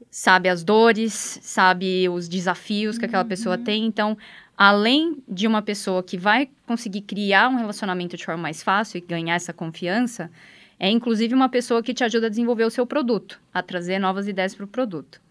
sabe 0.09 0.47
as 0.47 0.63
dores, 0.63 1.39
sabe 1.41 2.07
os 2.07 2.29
desafios 2.29 2.97
que 2.97 3.05
aquela 3.05 3.23
uhum. 3.23 3.29
pessoa 3.29 3.57
tem. 3.57 3.85
Então, 3.85 4.17
além 4.57 5.21
de 5.27 5.45
uma 5.45 5.61
pessoa 5.61 6.01
que 6.01 6.17
vai 6.17 6.49
conseguir 6.65 7.01
criar 7.01 7.49
um 7.49 7.57
relacionamento 7.57 8.15
de 8.15 8.25
forma 8.25 8.43
mais 8.43 8.63
fácil 8.63 8.97
e 8.97 9.01
ganhar 9.01 9.35
essa 9.35 9.51
confiança, 9.51 10.31
é 10.79 10.89
inclusive 10.89 11.33
uma 11.33 11.49
pessoa 11.49 11.83
que 11.83 11.93
te 11.93 12.03
ajuda 12.03 12.27
a 12.27 12.29
desenvolver 12.29 12.63
o 12.63 12.69
seu 12.69 12.85
produto, 12.85 13.39
a 13.53 13.61
trazer 13.61 13.99
novas 13.99 14.27
ideias 14.27 14.55
para 14.55 14.65
o 14.65 14.67
produto. 14.67 15.24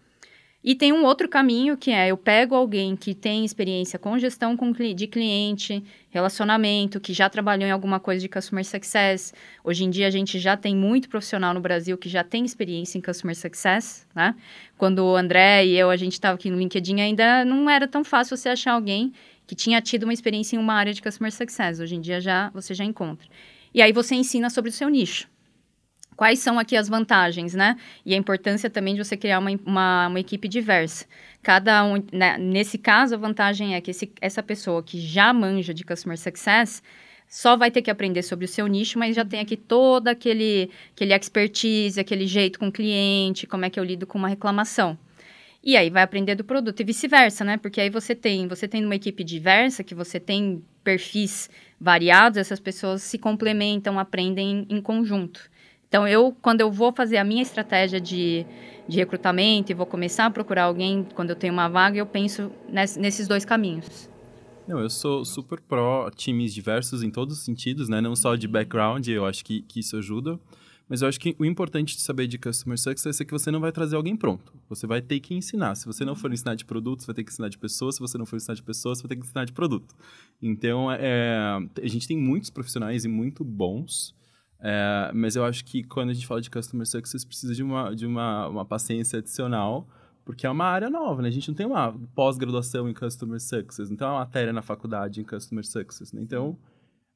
E 0.67 0.73
tem 0.73 0.91
um 0.91 1.05
outro 1.05 1.29
caminho 1.29 1.77
que 1.77 1.91
é 1.91 2.07
eu 2.07 2.17
pego 2.17 2.55
alguém 2.55 2.95
que 2.95 3.13
tem 3.13 3.45
experiência 3.45 3.99
com 3.99 4.17
gestão 4.17 4.57
de 4.95 5.05
cliente, 5.05 5.83
relacionamento, 6.09 6.99
que 6.99 7.13
já 7.13 7.29
trabalhou 7.29 7.67
em 7.67 7.71
alguma 7.71 7.99
coisa 7.99 8.19
de 8.19 8.27
customer 8.27 8.65
success. 8.65 9.31
Hoje 9.63 9.83
em 9.83 9.91
dia 9.91 10.07
a 10.07 10.09
gente 10.09 10.39
já 10.39 10.57
tem 10.57 10.75
muito 10.75 11.07
profissional 11.07 11.53
no 11.53 11.61
Brasil 11.61 11.95
que 11.99 12.09
já 12.09 12.23
tem 12.23 12.43
experiência 12.43 12.97
em 12.97 13.01
customer 13.01 13.35
success, 13.35 14.07
né? 14.15 14.35
Quando 14.75 15.05
o 15.05 15.15
André 15.15 15.67
e 15.67 15.77
eu 15.77 15.91
a 15.91 15.95
gente 15.95 16.13
estava 16.13 16.33
aqui 16.33 16.49
no 16.49 16.57
LinkedIn 16.57 16.99
ainda 16.99 17.45
não 17.45 17.69
era 17.69 17.87
tão 17.87 18.03
fácil 18.03 18.35
você 18.35 18.49
achar 18.49 18.71
alguém 18.71 19.13
que 19.45 19.53
tinha 19.53 19.79
tido 19.79 20.05
uma 20.05 20.13
experiência 20.13 20.55
em 20.55 20.59
uma 20.59 20.73
área 20.73 20.95
de 20.95 20.99
customer 20.99 21.31
success. 21.31 21.79
Hoje 21.79 21.93
em 21.93 22.01
dia 22.01 22.19
já 22.19 22.49
você 22.49 22.73
já 22.73 22.83
encontra. 22.83 23.27
E 23.71 23.83
aí 23.83 23.93
você 23.93 24.15
ensina 24.15 24.49
sobre 24.49 24.71
o 24.71 24.73
seu 24.73 24.89
nicho. 24.89 25.27
Quais 26.15 26.39
são 26.39 26.57
aqui 26.57 26.77
as 26.77 26.87
vantagens, 26.87 27.53
né? 27.53 27.75
E 28.05 28.13
a 28.13 28.17
importância 28.17 28.69
também 28.69 28.95
de 28.95 29.03
você 29.03 29.17
criar 29.17 29.39
uma, 29.39 29.51
uma, 29.65 30.07
uma 30.07 30.19
equipe 30.19 30.47
diversa. 30.47 31.05
Cada 31.43 31.83
um, 31.83 32.01
né? 32.11 32.37
nesse 32.37 32.77
caso, 32.77 33.15
a 33.15 33.17
vantagem 33.17 33.75
é 33.75 33.81
que 33.81 33.91
esse, 33.91 34.11
essa 34.21 34.41
pessoa 34.41 34.81
que 34.81 34.99
já 34.99 35.33
manja 35.33 35.73
de 35.73 35.83
Customer 35.83 36.17
Success 36.17 36.81
só 37.27 37.57
vai 37.57 37.69
ter 37.69 37.81
que 37.81 37.91
aprender 37.91 38.23
sobre 38.23 38.45
o 38.45 38.47
seu 38.47 38.67
nicho, 38.67 38.97
mas 38.97 39.15
já 39.15 39.25
tem 39.25 39.39
aqui 39.39 39.57
toda 39.57 40.11
aquele, 40.11 40.69
aquele 40.93 41.13
expertise, 41.13 41.99
aquele 41.99 42.27
jeito 42.27 42.59
com 42.59 42.67
o 42.67 42.71
cliente, 42.71 43.47
como 43.47 43.65
é 43.65 43.69
que 43.69 43.79
eu 43.79 43.83
lido 43.83 44.07
com 44.07 44.17
uma 44.17 44.29
reclamação. 44.29 44.97
E 45.63 45.75
aí 45.75 45.89
vai 45.89 46.03
aprender 46.03 46.35
do 46.35 46.43
produto 46.43 46.79
e 46.79 46.83
vice-versa, 46.83 47.43
né? 47.43 47.57
Porque 47.57 47.81
aí 47.81 47.89
você 47.89 48.13
tem, 48.13 48.47
você 48.47 48.67
tem 48.67 48.85
uma 48.85 48.95
equipe 48.95 49.23
diversa, 49.23 49.83
que 49.83 49.95
você 49.95 50.19
tem 50.19 50.63
perfis 50.83 51.49
variados, 51.81 52.37
essas 52.37 52.59
pessoas 52.59 53.01
se 53.01 53.17
complementam, 53.17 53.97
aprendem 53.97 54.67
em 54.69 54.79
conjunto. 54.79 55.49
Então, 55.95 56.05
eu, 56.05 56.35
quando 56.41 56.59
eu 56.59 56.69
vou 56.69 56.91
fazer 56.91 57.15
a 57.15 57.23
minha 57.23 57.41
estratégia 57.41 58.01
de, 58.01 58.45
de 58.85 58.97
recrutamento 58.97 59.71
e 59.71 59.73
vou 59.73 59.85
começar 59.85 60.25
a 60.25 60.29
procurar 60.29 60.63
alguém 60.63 61.07
quando 61.15 61.29
eu 61.29 61.37
tenho 61.37 61.53
uma 61.53 61.69
vaga, 61.69 61.97
eu 61.97 62.05
penso 62.05 62.51
ness, 62.67 62.97
nesses 62.97 63.29
dois 63.29 63.45
caminhos. 63.45 64.09
Não, 64.67 64.77
eu 64.81 64.89
sou 64.89 65.23
super 65.23 65.61
pró 65.61 66.11
times 66.11 66.53
diversos 66.53 67.01
em 67.01 67.09
todos 67.09 67.37
os 67.37 67.45
sentidos, 67.45 67.87
né? 67.87 68.01
Não 68.01 68.13
só 68.13 68.35
de 68.35 68.45
background, 68.45 69.07
eu 69.07 69.25
acho 69.25 69.45
que, 69.45 69.61
que 69.61 69.79
isso 69.79 69.95
ajuda. 69.95 70.37
Mas 70.89 71.01
eu 71.01 71.07
acho 71.07 71.17
que 71.17 71.33
o 71.39 71.45
importante 71.45 71.95
de 71.95 72.01
saber 72.01 72.27
de 72.27 72.37
Customer 72.37 72.77
Success 72.77 73.21
é 73.21 73.23
que 73.23 73.31
você 73.31 73.49
não 73.49 73.61
vai 73.61 73.71
trazer 73.71 73.95
alguém 73.95 74.17
pronto. 74.17 74.51
Você 74.67 74.85
vai 74.85 75.01
ter 75.01 75.21
que 75.21 75.33
ensinar. 75.33 75.75
Se 75.75 75.85
você 75.85 76.03
não 76.03 76.13
for 76.13 76.29
ensinar 76.29 76.55
de 76.55 76.65
produto, 76.65 77.03
você 77.03 77.05
vai 77.05 77.15
ter 77.15 77.23
que 77.23 77.31
ensinar 77.31 77.47
de 77.47 77.57
pessoas. 77.57 77.95
Se 77.95 78.01
você 78.01 78.17
não 78.17 78.25
for 78.25 78.35
ensinar 78.35 78.55
de 78.55 78.63
pessoas, 78.63 78.97
você 78.97 79.03
vai 79.03 79.15
ter 79.15 79.15
que 79.15 79.25
ensinar 79.25 79.45
de 79.45 79.53
produto. 79.53 79.95
Então, 80.41 80.91
é, 80.91 81.37
a 81.81 81.87
gente 81.87 82.05
tem 82.05 82.17
muitos 82.17 82.49
profissionais 82.49 83.05
e 83.05 83.07
muito 83.07 83.45
bons 83.45 84.13
é, 84.59 85.11
mas 85.13 85.35
eu 85.35 85.43
acho 85.43 85.63
que 85.65 85.83
quando 85.83 86.09
a 86.09 86.13
gente 86.13 86.25
fala 86.25 86.41
de 86.41 86.49
Customer 86.49 86.87
Success, 86.87 87.25
precisa 87.25 87.53
de 87.53 87.63
uma, 87.63 87.95
de 87.95 88.05
uma, 88.05 88.47
uma 88.47 88.65
paciência 88.65 89.19
adicional, 89.19 89.87
porque 90.23 90.47
é 90.47 90.49
uma 90.49 90.65
área 90.65 90.89
nova, 90.89 91.21
né? 91.21 91.27
A 91.27 91.31
gente 91.31 91.47
não 91.49 91.55
tem 91.55 91.65
uma 91.65 91.93
pós-graduação 92.15 92.89
em 92.89 92.93
Customer 92.93 93.39
Success, 93.39 93.89
não 93.89 93.97
tem 93.97 94.07
uma 94.07 94.19
matéria 94.19 94.51
na 94.51 94.61
faculdade 94.61 95.21
em 95.21 95.23
Customer 95.23 95.65
Success, 95.65 96.11
né? 96.11 96.21
Então, 96.21 96.57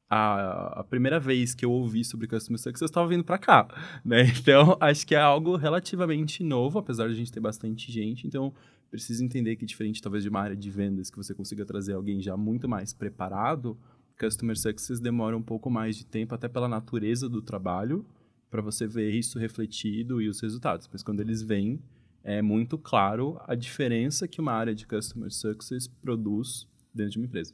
a, 0.09 0.79
a 0.79 0.83
primeira 0.83 1.19
vez 1.19 1.53
que 1.55 1.65
eu 1.65 1.71
ouvi 1.71 2.03
sobre 2.03 2.27
Customer 2.27 2.59
Success, 2.59 2.81
eu 2.81 2.85
estava 2.85 3.07
vindo 3.07 3.23
para 3.23 3.37
cá, 3.37 3.67
né? 4.03 4.25
Então, 4.39 4.77
acho 4.79 5.05
que 5.07 5.15
é 5.15 5.19
algo 5.19 5.55
relativamente 5.55 6.43
novo, 6.43 6.79
apesar 6.79 7.07
de 7.07 7.13
a 7.13 7.17
gente 7.17 7.31
ter 7.31 7.39
bastante 7.39 7.91
gente, 7.91 8.27
então 8.27 8.53
precisa 8.89 9.23
entender 9.23 9.55
que 9.55 9.65
diferente 9.65 10.01
talvez 10.01 10.23
de 10.23 10.29
uma 10.29 10.41
área 10.41 10.55
de 10.55 10.69
vendas 10.69 11.11
que 11.11 11.17
você 11.17 11.33
consiga 11.33 11.63
trazer 11.63 11.93
alguém 11.93 12.21
já 12.21 12.35
muito 12.35 12.67
mais 12.67 12.91
preparado, 12.91 13.77
Customer 14.19 14.57
Success 14.57 14.99
demora 14.99 15.37
um 15.37 15.41
pouco 15.41 15.69
mais 15.69 15.95
de 15.95 16.05
tempo, 16.05 16.35
até 16.35 16.47
pela 16.47 16.67
natureza 16.67 17.29
do 17.29 17.41
trabalho, 17.41 18.05
para 18.49 18.61
você 18.61 18.85
ver 18.85 19.11
isso 19.13 19.39
refletido 19.39 20.21
e 20.21 20.27
os 20.27 20.41
resultados. 20.41 20.89
Mas 20.91 21.01
quando 21.01 21.21
eles 21.21 21.41
vêm, 21.41 21.79
é 22.23 22.41
muito 22.41 22.77
claro 22.77 23.39
a 23.47 23.55
diferença 23.55 24.27
que 24.27 24.41
uma 24.41 24.51
área 24.51 24.75
de 24.75 24.85
Customer 24.85 25.31
Success 25.31 25.87
produz 25.87 26.67
dentro 26.93 27.13
de 27.13 27.17
uma 27.19 27.25
empresa. 27.25 27.53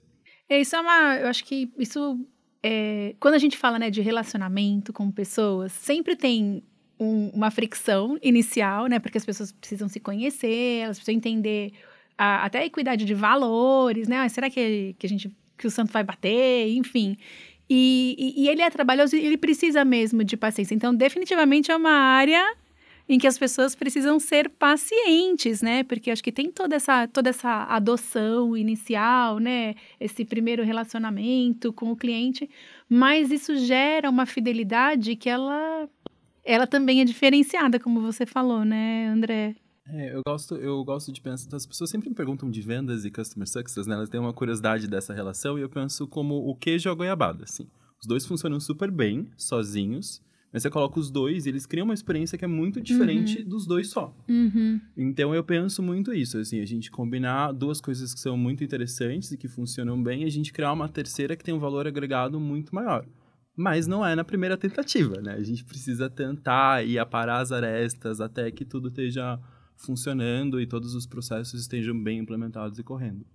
É, 0.50 0.60
isso 0.60 0.76
é 0.76 0.82
uma. 0.82 1.16
Eu 1.18 1.28
acho 1.28 1.44
que 1.44 1.72
isso. 1.78 2.20
É, 2.64 3.16
quando 3.20 3.36
a 3.36 3.40
gente 3.40 3.58
fala 3.58 3.78
né, 3.78 3.92
de 3.92 4.02
relacionamento 4.02 4.92
com 4.92 5.12
pessoas, 5.12 5.72
sempre 5.72 6.16
tem 6.16 6.64
um, 7.00 7.30
uma 7.30 7.52
fricção 7.52 8.18
inicial, 8.24 8.88
né? 8.88 9.00
Porque 9.00 9.18
as 9.18 9.26
pessoas 9.26 9.52
precisam 9.52 9.88
se 9.88 10.00
conhecer, 10.00 10.80
elas 10.82 10.98
precisam 10.98 11.18
entender 11.18 11.74
a, 12.18 12.46
até 12.46 12.60
a 12.60 12.66
equidade 12.66 13.06
de 13.06 13.14
valores, 13.14 14.08
né? 14.08 14.20
Ah, 14.20 14.30
será 14.30 14.50
que, 14.50 14.96
que 14.98 15.06
a 15.06 15.10
gente 15.10 15.30
que 15.58 15.68
o 15.68 15.72
santo 15.72 15.92
vai 15.92 16.04
bater, 16.04 16.70
enfim. 16.70 17.18
E, 17.70 18.16
e, 18.18 18.44
e 18.44 18.50
ele 18.50 18.62
é 18.62 18.70
trabalhoso 18.70 19.16
e 19.16 19.26
ele 19.26 19.38
precisa 19.38 19.84
mesmo 19.84 20.24
de 20.24 20.38
paciência. 20.38 20.76
Então, 20.76 20.94
definitivamente 20.94 21.72
é 21.72 21.76
uma 21.76 21.92
área 21.92 22.56
em 23.08 23.20
que 23.20 23.28
as 23.28 23.38
pessoas 23.38 23.76
precisam 23.76 24.20
ser 24.20 24.50
pacientes, 24.50 25.62
né? 25.62 25.84
Porque 25.84 26.10
acho 26.10 26.24
que 26.24 26.32
tem 26.32 26.52
toda 26.52 26.76
essa, 26.76 27.08
toda 27.08 27.30
essa 27.30 27.64
adoção 27.66 28.58
inicial, 28.58 29.40
né? 29.40 29.76
Esse 30.00 30.26
primeiro 30.26 30.64
relacionamento 30.64 31.72
com 31.72 31.92
o 31.92 31.96
cliente, 31.96 32.50
mas 32.90 33.32
isso 33.32 33.56
gera 33.58 34.10
uma 34.10 34.26
fidelidade 34.26 35.16
que 35.16 35.30
ela, 35.30 35.88
ela 36.44 36.66
também 36.66 37.02
é 37.02 37.06
diferenciada, 37.06 37.80
como 37.80 38.02
você 38.02 38.26
falou, 38.26 38.66
né, 38.66 39.08
André? 39.08 39.56
É, 39.88 40.16
eu 40.16 40.22
gosto, 40.26 40.56
eu 40.56 40.84
gosto 40.84 41.12
de 41.12 41.22
pensar. 41.22 41.56
As 41.56 41.66
pessoas 41.66 41.90
sempre 41.90 42.10
me 42.10 42.16
perguntam 42.16 42.50
de 42.50 42.62
vendas 42.62 43.06
e 43.06 43.12
customer 43.12 43.48
success, 43.48 43.86
né? 43.86 43.96
Elas 43.96 44.10
têm 44.10 44.20
uma 44.20 44.34
curiosidade 44.34 44.88
dessa 44.88 45.14
relação 45.14 45.58
e 45.58 45.62
eu 45.62 45.70
penso 45.70 46.08
como 46.08 46.36
o 46.36 46.56
queijo 46.56 46.90
e 46.90 46.92
a 46.92 46.94
goiabada, 46.94 47.44
assim. 47.44 47.68
Os 48.02 48.08
dois 48.08 48.26
funcionam 48.26 48.60
super 48.60 48.92
bem, 48.92 49.30
sozinhos, 49.38 50.22
mas 50.52 50.64
você 50.64 50.70
coloca 50.70 51.00
os 51.00 51.12
dois 51.12 51.46
e 51.46 51.50
eles 51.50 51.66
criam 51.66 51.86
uma 51.86 51.94
experiência 51.94 52.38
que 52.38 52.46
é 52.46 52.48
muito 52.48 52.80
diferente 52.82 53.42
uhum. 53.42 53.50
dos 53.50 53.68
dois 53.68 53.90
só. 53.90 54.16
Uhum. 54.28 54.80
Então 54.96 55.36
eu 55.36 55.44
penso 55.44 55.84
muito 55.84 56.14
isso, 56.14 56.38
assim, 56.38 56.62
a 56.62 56.66
gente 56.66 56.90
combinar 56.90 57.52
duas 57.52 57.82
coisas 57.82 58.14
que 58.14 58.20
são 58.20 58.38
muito 58.38 58.64
interessantes 58.64 59.32
e 59.32 59.38
que 59.38 59.48
funcionam 59.48 60.02
bem 60.02 60.24
e 60.24 60.26
a 60.26 60.32
gente 60.32 60.54
criar 60.54 60.72
uma 60.72 60.88
terceira 60.88 61.36
que 61.36 61.44
tem 61.44 61.54
um 61.54 61.60
valor 61.60 61.88
agregado 61.88 62.40
muito 62.40 62.74
maior. 62.74 63.06
Mas 63.54 63.86
não 63.86 64.06
é 64.06 64.16
na 64.16 64.24
primeira 64.24 64.58
tentativa, 64.58 65.22
né? 65.22 65.34
A 65.34 65.44
gente 65.44 65.64
precisa 65.64 66.10
tentar 66.10 66.86
e 66.86 66.98
aparar 66.98 67.40
as 67.40 67.52
arestas 67.52 68.20
até 68.20 68.50
que 68.50 68.66
tudo 68.66 68.90
esteja 68.90 69.40
funcionando 69.78 70.60
e 70.60 70.68
todos 70.68 70.96
os 70.96 71.06
processos 71.06 71.62
estejam 71.62 72.02
bem 72.02 72.20
implementados 72.20 72.80
e 72.80 72.84
correndo. 72.84 73.26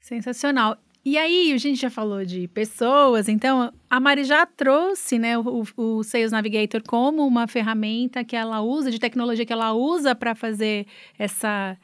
Sensacional. 0.00 0.78
E 1.02 1.16
aí, 1.16 1.52
a 1.52 1.56
gente 1.56 1.80
já 1.80 1.88
falou 1.88 2.26
de 2.26 2.46
pessoas, 2.48 3.26
então 3.26 3.72
a 3.88 3.98
Mari 3.98 4.22
já 4.24 4.44
trouxe 4.44 5.18
né, 5.18 5.38
o, 5.38 5.64
o 5.74 6.02
Sales 6.02 6.30
Navigator 6.30 6.82
como 6.86 7.26
uma 7.26 7.46
ferramenta 7.46 8.22
que 8.22 8.36
ela 8.36 8.60
usa, 8.60 8.90
de 8.90 8.98
tecnologia 8.98 9.46
que 9.46 9.52
ela 9.52 9.72
usa 9.72 10.14
para 10.14 10.34
fazer 10.34 10.86
essa 11.18 11.78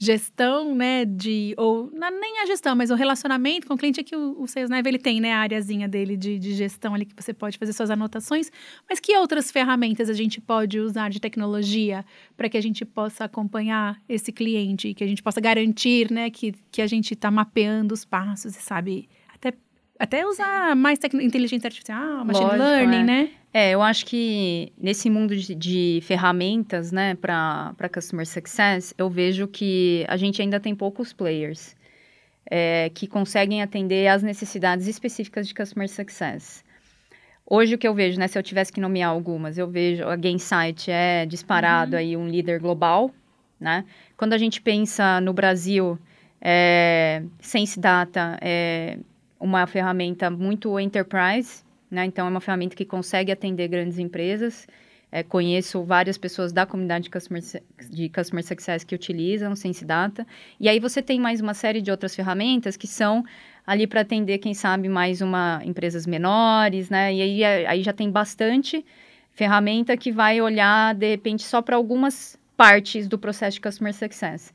gestão, 0.00 0.76
né, 0.76 1.04
de, 1.04 1.54
ou 1.56 1.90
não, 1.92 2.08
nem 2.20 2.40
a 2.40 2.46
gestão, 2.46 2.76
mas 2.76 2.90
o 2.90 2.94
relacionamento 2.94 3.66
com 3.66 3.74
o 3.74 3.76
cliente 3.76 3.98
é 3.98 4.04
que 4.04 4.14
o, 4.14 4.40
o 4.40 4.46
SalesNav, 4.46 4.86
ele 4.86 4.98
tem, 4.98 5.20
né, 5.20 5.32
a 5.32 5.40
areazinha 5.40 5.88
dele 5.88 6.16
de, 6.16 6.38
de 6.38 6.54
gestão 6.54 6.94
ali 6.94 7.04
que 7.04 7.20
você 7.20 7.34
pode 7.34 7.58
fazer 7.58 7.72
suas 7.72 7.90
anotações, 7.90 8.50
mas 8.88 9.00
que 9.00 9.16
outras 9.16 9.50
ferramentas 9.50 10.08
a 10.08 10.12
gente 10.12 10.40
pode 10.40 10.78
usar 10.78 11.10
de 11.10 11.20
tecnologia 11.20 12.04
para 12.36 12.48
que 12.48 12.56
a 12.56 12.60
gente 12.60 12.84
possa 12.84 13.24
acompanhar 13.24 14.00
esse 14.08 14.30
cliente, 14.30 14.94
que 14.94 15.02
a 15.02 15.06
gente 15.06 15.22
possa 15.22 15.40
garantir, 15.40 16.12
né, 16.12 16.30
que, 16.30 16.54
que 16.70 16.80
a 16.80 16.86
gente 16.86 17.14
está 17.14 17.28
mapeando 17.28 17.92
os 17.92 18.04
passos 18.04 18.56
e 18.56 18.60
sabe 18.62 19.08
até 19.98 20.24
usar 20.24 20.76
mais 20.76 20.98
inteligência 21.20 21.66
artificial, 21.66 22.24
machine 22.24 22.46
Lógico, 22.46 22.62
learning, 22.62 23.00
é. 23.00 23.04
né? 23.04 23.30
É, 23.52 23.70
eu 23.70 23.82
acho 23.82 24.04
que 24.06 24.72
nesse 24.78 25.08
mundo 25.08 25.34
de, 25.34 25.54
de 25.54 26.00
ferramentas, 26.02 26.92
né, 26.92 27.14
para 27.14 27.88
Customer 27.92 28.26
Success, 28.26 28.94
eu 28.96 29.08
vejo 29.08 29.48
que 29.48 30.04
a 30.06 30.16
gente 30.16 30.40
ainda 30.40 30.60
tem 30.60 30.74
poucos 30.74 31.12
players 31.12 31.74
é, 32.50 32.90
que 32.94 33.06
conseguem 33.06 33.62
atender 33.62 34.06
às 34.08 34.22
necessidades 34.22 34.86
específicas 34.86 35.48
de 35.48 35.54
Customer 35.54 35.88
Success. 35.88 36.62
Hoje 37.44 37.74
o 37.74 37.78
que 37.78 37.88
eu 37.88 37.94
vejo, 37.94 38.18
né, 38.18 38.28
se 38.28 38.38
eu 38.38 38.42
tivesse 38.42 38.70
que 38.70 38.80
nomear 38.80 39.10
algumas, 39.10 39.56
eu 39.56 39.66
vejo 39.66 40.06
a 40.06 40.14
Gainsight 40.14 40.90
é 40.90 41.24
disparado 41.24 41.92
uhum. 41.92 41.98
aí 41.98 42.16
um 42.16 42.28
líder 42.28 42.60
global, 42.60 43.10
né? 43.58 43.86
Quando 44.16 44.34
a 44.34 44.38
gente 44.38 44.60
pensa 44.60 45.18
no 45.22 45.32
Brasil, 45.32 45.98
é, 46.40 47.22
Sense 47.40 47.80
Data 47.80 48.38
é 48.42 48.98
uma 49.38 49.66
ferramenta 49.66 50.30
muito 50.30 50.78
enterprise, 50.78 51.62
né? 51.90 52.04
Então, 52.04 52.26
é 52.26 52.30
uma 52.30 52.40
ferramenta 52.40 52.76
que 52.76 52.84
consegue 52.84 53.32
atender 53.32 53.68
grandes 53.68 53.98
empresas. 53.98 54.66
É, 55.10 55.22
conheço 55.22 55.82
várias 55.84 56.18
pessoas 56.18 56.52
da 56.52 56.66
comunidade 56.66 57.04
de 57.04 57.10
Customer, 57.10 57.42
de 57.88 58.10
Customer 58.10 58.44
Success 58.44 58.84
que 58.84 58.94
utilizam 58.94 59.56
Sense 59.56 59.84
Data. 59.84 60.26
E 60.60 60.68
aí 60.68 60.78
você 60.78 61.00
tem 61.00 61.18
mais 61.18 61.40
uma 61.40 61.54
série 61.54 61.80
de 61.80 61.90
outras 61.90 62.14
ferramentas 62.14 62.76
que 62.76 62.86
são 62.86 63.24
ali 63.66 63.86
para 63.86 64.02
atender, 64.02 64.38
quem 64.38 64.52
sabe, 64.52 64.88
mais 64.88 65.22
uma 65.22 65.62
empresas 65.64 66.06
menores, 66.06 66.90
né? 66.90 67.14
E 67.14 67.22
aí, 67.22 67.42
é, 67.42 67.66
aí 67.66 67.82
já 67.82 67.92
tem 67.92 68.10
bastante 68.10 68.84
ferramenta 69.32 69.96
que 69.96 70.12
vai 70.12 70.40
olhar, 70.42 70.94
de 70.94 71.08
repente, 71.08 71.42
só 71.42 71.62
para 71.62 71.76
algumas 71.76 72.38
partes 72.56 73.08
do 73.08 73.18
processo 73.18 73.54
de 73.54 73.60
Customer 73.60 73.94
Success 73.94 74.52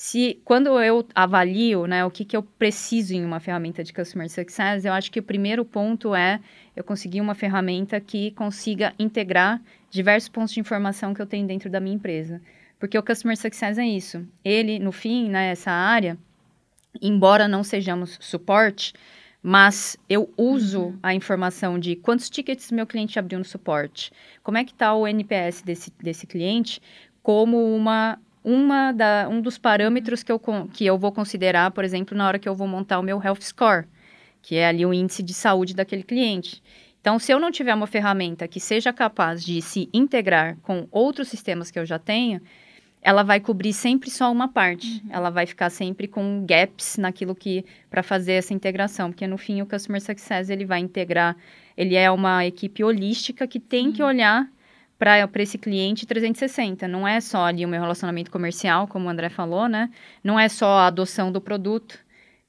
se 0.00 0.40
quando 0.44 0.80
eu 0.80 1.04
avalio 1.12 1.84
né, 1.84 2.04
o 2.04 2.10
que, 2.10 2.24
que 2.24 2.36
eu 2.36 2.42
preciso 2.44 3.14
em 3.14 3.24
uma 3.24 3.40
ferramenta 3.40 3.82
de 3.82 3.92
Customer 3.92 4.30
Success, 4.30 4.84
eu 4.84 4.92
acho 4.92 5.10
que 5.10 5.18
o 5.18 5.22
primeiro 5.24 5.64
ponto 5.64 6.14
é 6.14 6.38
eu 6.76 6.84
conseguir 6.84 7.20
uma 7.20 7.34
ferramenta 7.34 8.00
que 8.00 8.30
consiga 8.30 8.94
integrar 8.96 9.60
diversos 9.90 10.28
pontos 10.28 10.54
de 10.54 10.60
informação 10.60 11.12
que 11.12 11.20
eu 11.20 11.26
tenho 11.26 11.48
dentro 11.48 11.68
da 11.68 11.80
minha 11.80 11.96
empresa. 11.96 12.40
Porque 12.78 12.96
o 12.96 13.02
Customer 13.02 13.36
Success 13.36 13.76
é 13.76 13.84
isso. 13.84 14.24
Ele, 14.44 14.78
no 14.78 14.92
fim, 14.92 15.28
né, 15.28 15.50
essa 15.50 15.72
área, 15.72 16.16
embora 17.02 17.48
não 17.48 17.64
sejamos 17.64 18.18
suporte, 18.20 18.92
mas 19.42 19.96
eu 20.08 20.32
uso 20.36 20.80
uhum. 20.80 20.98
a 21.02 21.12
informação 21.12 21.76
de 21.76 21.96
quantos 21.96 22.30
tickets 22.30 22.70
meu 22.70 22.86
cliente 22.86 23.18
abriu 23.18 23.40
no 23.40 23.44
suporte, 23.44 24.12
como 24.44 24.58
é 24.58 24.64
que 24.64 24.70
está 24.70 24.94
o 24.94 25.08
NPS 25.08 25.62
desse, 25.62 25.92
desse 26.00 26.24
cliente, 26.24 26.80
como 27.20 27.74
uma 27.74 28.16
uma 28.48 28.92
da, 28.92 29.28
um 29.30 29.42
dos 29.42 29.58
parâmetros 29.58 30.22
que 30.22 30.32
eu, 30.32 30.40
que 30.72 30.86
eu 30.86 30.96
vou 30.96 31.12
considerar, 31.12 31.70
por 31.70 31.84
exemplo, 31.84 32.16
na 32.16 32.26
hora 32.26 32.38
que 32.38 32.48
eu 32.48 32.54
vou 32.54 32.66
montar 32.66 32.98
o 32.98 33.02
meu 33.02 33.22
Health 33.22 33.42
Score, 33.42 33.84
que 34.40 34.56
é 34.56 34.66
ali 34.66 34.86
o 34.86 34.94
índice 34.94 35.22
de 35.22 35.34
saúde 35.34 35.74
daquele 35.74 36.02
cliente. 36.02 36.62
Então, 36.98 37.18
se 37.18 37.30
eu 37.30 37.38
não 37.38 37.50
tiver 37.50 37.74
uma 37.74 37.86
ferramenta 37.86 38.48
que 38.48 38.58
seja 38.58 38.90
capaz 38.90 39.44
de 39.44 39.60
se 39.60 39.90
integrar 39.92 40.56
com 40.62 40.88
outros 40.90 41.28
sistemas 41.28 41.70
que 41.70 41.78
eu 41.78 41.84
já 41.84 41.98
tenho, 41.98 42.40
ela 43.02 43.22
vai 43.22 43.38
cobrir 43.38 43.74
sempre 43.74 44.10
só 44.10 44.32
uma 44.32 44.48
parte. 44.48 45.02
Uhum. 45.04 45.10
Ela 45.10 45.28
vai 45.28 45.44
ficar 45.44 45.68
sempre 45.68 46.08
com 46.08 46.44
gaps 46.46 46.96
naquilo 46.96 47.34
que 47.34 47.66
para 47.90 48.02
fazer 48.02 48.32
essa 48.32 48.54
integração, 48.54 49.10
porque 49.10 49.26
no 49.26 49.36
fim 49.36 49.60
o 49.60 49.66
customer 49.66 50.00
success 50.00 50.48
ele 50.48 50.64
vai 50.64 50.80
integrar, 50.80 51.36
ele 51.76 51.94
é 51.94 52.10
uma 52.10 52.46
equipe 52.46 52.82
holística 52.82 53.46
que 53.46 53.60
tem 53.60 53.88
uhum. 53.88 53.92
que 53.92 54.02
olhar 54.02 54.48
para 54.98 55.28
esse 55.36 55.56
cliente 55.56 56.06
360. 56.06 56.88
Não 56.88 57.06
é 57.06 57.20
só 57.20 57.44
ali 57.44 57.64
o 57.64 57.68
meu 57.68 57.80
relacionamento 57.80 58.30
comercial, 58.30 58.88
como 58.88 59.06
o 59.06 59.08
André 59.08 59.28
falou, 59.28 59.68
né? 59.68 59.90
Não 60.22 60.38
é 60.38 60.48
só 60.48 60.78
a 60.78 60.86
adoção 60.88 61.30
do 61.30 61.40
produto, 61.40 61.98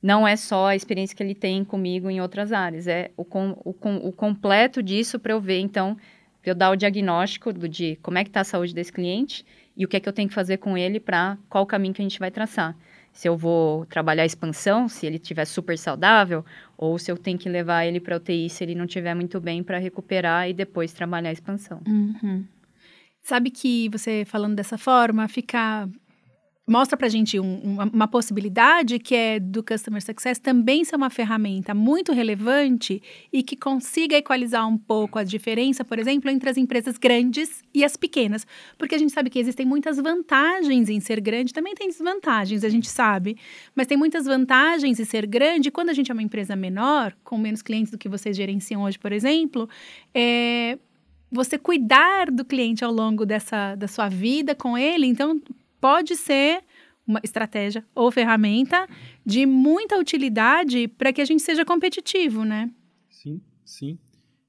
não 0.01 0.27
é 0.27 0.35
só 0.35 0.67
a 0.67 0.75
experiência 0.75 1.15
que 1.15 1.21
ele 1.21 1.35
tem 1.35 1.63
comigo 1.63 2.09
em 2.09 2.19
outras 2.19 2.51
áreas. 2.51 2.87
É 2.87 3.11
o, 3.15 3.23
com, 3.23 3.55
o, 3.63 3.73
com, 3.73 3.97
o 3.97 4.11
completo 4.11 4.81
disso 4.81 5.19
para 5.19 5.33
eu 5.33 5.39
ver, 5.39 5.59
então, 5.59 5.95
eu 6.43 6.55
dar 6.55 6.71
o 6.71 6.75
diagnóstico 6.75 7.53
do, 7.53 7.69
de 7.69 7.97
como 8.01 8.17
é 8.17 8.23
que 8.23 8.29
está 8.29 8.41
a 8.41 8.45
saúde 8.45 8.73
desse 8.73 8.91
cliente 8.91 9.45
e 9.77 9.85
o 9.85 9.87
que 9.87 9.97
é 9.97 9.99
que 9.99 10.09
eu 10.09 10.13
tenho 10.13 10.27
que 10.27 10.33
fazer 10.33 10.57
com 10.57 10.77
ele 10.77 10.99
para 10.99 11.37
qual 11.47 11.65
caminho 11.65 11.93
que 11.93 12.01
a 12.01 12.05
gente 12.05 12.19
vai 12.19 12.31
traçar. 12.31 12.75
Se 13.19 13.27
eu 13.27 13.35
vou 13.35 13.85
trabalhar 13.85 14.23
a 14.23 14.25
expansão, 14.25 14.87
se 14.87 15.05
ele 15.05 15.17
estiver 15.17 15.43
super 15.43 15.77
saudável, 15.77 16.45
ou 16.77 16.97
se 16.97 17.11
eu 17.11 17.17
tenho 17.17 17.37
que 17.37 17.49
levar 17.49 17.85
ele 17.85 17.99
para 17.99 18.15
UTI 18.15 18.49
se 18.49 18.63
ele 18.63 18.73
não 18.73 18.85
estiver 18.85 19.13
muito 19.13 19.41
bem 19.41 19.61
para 19.61 19.77
recuperar 19.77 20.49
e 20.49 20.53
depois 20.53 20.93
trabalhar 20.93 21.27
a 21.27 21.33
expansão. 21.33 21.81
Uhum. 21.85 22.45
Sabe 23.21 23.49
que 23.49 23.89
você 23.89 24.23
falando 24.23 24.55
dessa 24.55 24.77
forma 24.77 25.27
fica 25.27 25.89
mostra 26.69 26.95
para 26.95 27.07
a 27.07 27.09
gente 27.09 27.39
um, 27.39 27.59
uma, 27.61 27.85
uma, 27.85 28.07
possibilidade 28.07 28.99
que 28.99 29.15
é 29.15 29.39
do 29.39 29.63
Customer 29.63 30.01
Success 30.01 30.39
também 30.39 30.83
ser 30.83 30.95
uma 30.95 31.09
ferramenta 31.09 31.73
muito 31.73 32.11
relevante 32.13 33.01
e 33.33 33.41
que 33.41 33.55
consiga 33.55 34.15
equalizar 34.15 34.67
um 34.67 34.77
pouco 34.77 35.17
a 35.17 35.23
diferença, 35.23 35.83
por 35.83 35.97
exemplo, 35.97 36.29
entre 36.29 36.49
as 36.49 36.57
empresas 36.57 36.97
grandes 36.97 37.63
e 37.73 37.83
as 37.83 37.97
pequenas. 37.97 38.45
Porque 38.77 38.95
a 38.95 38.97
gente 38.97 39.11
sabe 39.11 39.29
que 39.29 39.39
existem 39.39 39.65
muitas 39.65 39.97
vantagens 39.97 40.89
em 40.89 40.99
ser 40.99 41.19
grande, 41.19 41.53
também 41.53 41.73
tem 41.73 41.87
desvantagens, 41.87 42.63
a 42.63 42.69
gente 42.69 42.87
sabe. 42.87 43.35
Mas 43.75 43.87
tem 43.87 43.97
muitas 43.97 44.25
vantagens 44.25 44.99
em 44.99 45.05
ser 45.05 45.25
grande. 45.25 45.71
Quando 45.71 45.89
a 45.89 45.93
gente 45.93 46.11
é 46.11 46.13
uma 46.13 46.23
empresa 46.23 46.55
menor, 46.55 47.15
com 47.23 47.37
menos 47.37 47.61
clientes 47.61 47.91
do 47.91 47.97
que 47.97 48.07
vocês 48.07 48.37
gerenciam 48.37 48.83
hoje, 48.83 48.99
por 48.99 49.11
exemplo, 49.11 49.67
é, 50.13 50.77
você 51.31 51.57
cuidar 51.57 52.31
do 52.31 52.43
cliente 52.43 52.83
ao 52.83 52.91
longo 52.91 53.25
dessa 53.25 53.75
da 53.75 53.87
sua 53.87 54.09
vida 54.09 54.55
com 54.55 54.77
ele, 54.77 55.05
então 55.05 55.41
pode 55.79 56.15
ser 56.15 56.63
uma 57.07 57.19
estratégia 57.23 57.83
ou 57.95 58.11
ferramenta 58.11 58.87
de 59.25 59.45
muita 59.45 59.97
utilidade 59.97 60.87
para 60.87 61.11
que 61.11 61.21
a 61.21 61.25
gente 61.25 61.41
seja 61.41 61.65
competitivo, 61.65 62.45
né? 62.45 62.71
Sim, 63.09 63.41
sim. 63.65 63.97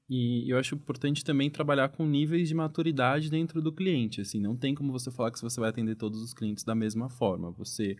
E 0.07 0.51
eu 0.51 0.57
acho 0.57 0.75
importante 0.75 1.23
também 1.23 1.49
trabalhar 1.49 1.89
com 1.89 2.05
níveis 2.05 2.49
de 2.49 2.53
maturidade 2.53 3.31
dentro 3.31 3.61
do 3.61 3.71
cliente. 3.71 4.21
Assim, 4.21 4.39
não 4.39 4.55
tem 4.55 4.75
como 4.75 4.91
você 4.91 5.09
falar 5.09 5.31
que 5.31 5.41
você 5.41 5.59
vai 5.59 5.69
atender 5.69 5.95
todos 5.95 6.21
os 6.21 6.33
clientes 6.33 6.63
da 6.63 6.75
mesma 6.75 7.09
forma. 7.09 7.49
Você, 7.51 7.95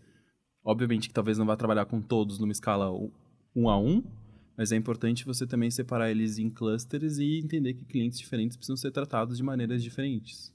obviamente, 0.64 1.08
que 1.08 1.14
talvez 1.14 1.38
não 1.38 1.46
vá 1.46 1.56
trabalhar 1.56 1.86
com 1.86 2.02
todos 2.02 2.38
numa 2.38 2.52
escala 2.52 2.92
um 3.56 3.70
a 3.70 3.80
um, 3.80 4.04
mas 4.58 4.72
é 4.72 4.76
importante 4.76 5.26
você 5.26 5.48
também 5.48 5.72
separar 5.72 6.12
eles 6.12 6.38
em 6.38 6.50
clusters 6.50 7.18
e 7.18 7.40
entender 7.40 7.74
que 7.74 7.86
clientes 7.86 8.20
diferentes 8.20 8.58
precisam 8.58 8.78
ser 8.78 8.92
tratados 8.92 9.38
de 9.38 9.44
maneiras 9.44 9.82
diferentes. 9.82 10.54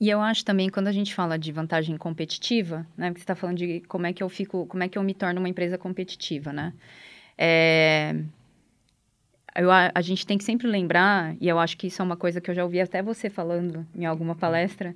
E 0.00 0.08
eu 0.08 0.20
acho 0.20 0.44
também, 0.44 0.68
quando 0.68 0.86
a 0.86 0.92
gente 0.92 1.14
fala 1.14 1.38
de 1.38 1.50
vantagem 1.50 1.96
competitiva, 1.96 2.86
né? 2.96 3.08
Porque 3.08 3.20
você 3.20 3.24
está 3.24 3.34
falando 3.34 3.56
de 3.56 3.80
como 3.88 4.06
é 4.06 4.12
que 4.12 4.22
eu 4.22 4.28
fico, 4.28 4.64
como 4.66 4.82
é 4.82 4.88
que 4.88 4.96
eu 4.96 5.02
me 5.02 5.12
torno 5.12 5.40
uma 5.40 5.48
empresa 5.48 5.76
competitiva, 5.76 6.52
né? 6.52 6.72
É, 7.36 8.14
eu, 9.56 9.70
a, 9.70 9.90
a, 9.92 10.00
gente 10.00 10.24
tem 10.24 10.38
que 10.38 10.44
sempre 10.44 10.68
lembrar, 10.68 11.34
e 11.40 11.48
eu 11.48 11.58
acho 11.58 11.76
que 11.76 11.88
isso 11.88 12.00
é 12.00 12.04
uma 12.04 12.16
coisa 12.16 12.40
que 12.40 12.50
eu 12.50 12.54
já 12.54 12.62
ouvi 12.62 12.80
até 12.80 13.02
você 13.02 13.28
falando 13.28 13.84
em 13.94 14.06
alguma 14.06 14.36
palestra, 14.36 14.94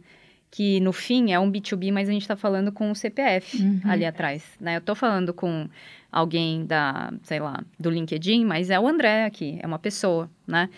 que 0.50 0.78
no 0.80 0.92
fim 0.92 1.32
é 1.32 1.40
um 1.40 1.50
B2B, 1.50 1.92
mas 1.92 2.08
a 2.08 2.12
gente 2.12 2.22
está 2.22 2.36
falando 2.36 2.70
com 2.70 2.90
o 2.90 2.94
CPF 2.94 3.60
uhum. 3.60 3.80
ali 3.84 4.04
atrás, 4.04 4.44
né? 4.60 4.76
Eu 4.76 4.80
estou 4.80 4.94
falando 4.94 5.34
com 5.34 5.68
alguém 6.12 6.64
da, 6.64 7.12
sei 7.24 7.40
lá, 7.40 7.64
do 7.78 7.90
LinkedIn, 7.90 8.44
mas 8.44 8.70
é 8.70 8.78
o 8.78 8.86
André 8.86 9.24
aqui, 9.24 9.58
é 9.60 9.66
uma 9.66 9.78
pessoa, 9.78 10.30
né? 10.46 10.68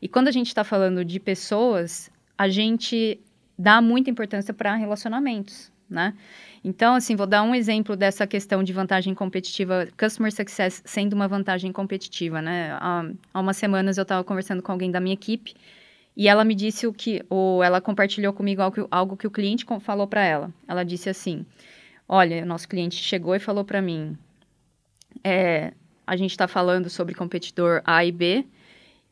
E 0.00 0.08
quando 0.08 0.28
a 0.28 0.32
gente 0.32 0.46
está 0.46 0.62
falando 0.64 1.04
de 1.04 1.18
pessoas, 1.18 2.10
a 2.38 2.48
gente 2.48 3.18
dá 3.58 3.80
muita 3.80 4.10
importância 4.10 4.52
para 4.52 4.74
relacionamentos, 4.74 5.72
né? 5.88 6.14
Então, 6.62 6.94
assim, 6.94 7.14
vou 7.14 7.26
dar 7.26 7.42
um 7.42 7.54
exemplo 7.54 7.94
dessa 7.94 8.26
questão 8.26 8.62
de 8.62 8.72
vantagem 8.72 9.14
competitiva, 9.14 9.86
customer 9.98 10.32
success 10.32 10.82
sendo 10.84 11.12
uma 11.12 11.28
vantagem 11.28 11.70
competitiva, 11.72 12.40
né? 12.40 12.76
Há, 12.80 13.10
há 13.32 13.40
umas 13.40 13.56
semanas 13.56 13.98
eu 13.98 14.02
estava 14.02 14.24
conversando 14.24 14.62
com 14.62 14.72
alguém 14.72 14.90
da 14.90 15.00
minha 15.00 15.14
equipe 15.14 15.54
e 16.16 16.28
ela 16.28 16.44
me 16.44 16.54
disse 16.54 16.86
o 16.86 16.92
que, 16.92 17.24
ou 17.28 17.62
ela 17.62 17.80
compartilhou 17.80 18.32
comigo 18.32 18.62
algo, 18.62 18.88
algo 18.90 19.16
que 19.16 19.26
o 19.26 19.30
cliente 19.30 19.66
falou 19.80 20.06
para 20.06 20.24
ela. 20.24 20.50
Ela 20.66 20.84
disse 20.84 21.08
assim: 21.08 21.44
Olha, 22.08 22.44
nosso 22.46 22.68
cliente 22.68 22.96
chegou 22.96 23.34
e 23.34 23.38
falou 23.38 23.64
para 23.64 23.82
mim, 23.82 24.16
é, 25.22 25.72
a 26.06 26.16
gente 26.16 26.30
está 26.30 26.46
falando 26.46 26.88
sobre 26.88 27.14
competidor 27.14 27.82
A 27.84 28.04
e 28.04 28.12
B 28.12 28.46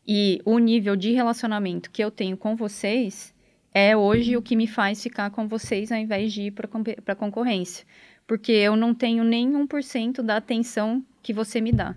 e 0.07 0.41
o 0.45 0.59
nível 0.59 0.97
de 0.97 1.13
relacionamento 1.13 1.91
que 1.91 2.03
eu 2.03 2.11
tenho 2.11 2.37
com 2.37 2.57
vocês 2.57 3.35
é 3.75 3.97
hoje 3.97 4.37
o 4.37 4.43
que 4.43 4.55
me 4.57 4.67
faz 4.67 5.03
ficar 5.03 5.31
com 5.31 5.49
vocês 5.49 5.91
ao 5.91 5.99
invés 5.99 6.33
de 6.33 6.43
ir 6.43 6.51
para 6.51 6.69
a 7.13 7.17
concorrência. 7.17 7.85
porque 8.27 8.53
eu 8.53 8.77
não 8.77 8.95
tenho 8.95 9.25
nem 9.25 9.53
1% 9.53 10.23
da 10.23 10.37
atenção 10.37 11.05
que 11.23 11.33
você 11.33 11.61
me 11.61 11.73
dá 11.73 11.95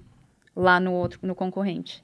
lá 0.56 0.80
no 0.80 0.92
outro, 0.92 1.20
no 1.22 1.36
concorrente. 1.36 2.04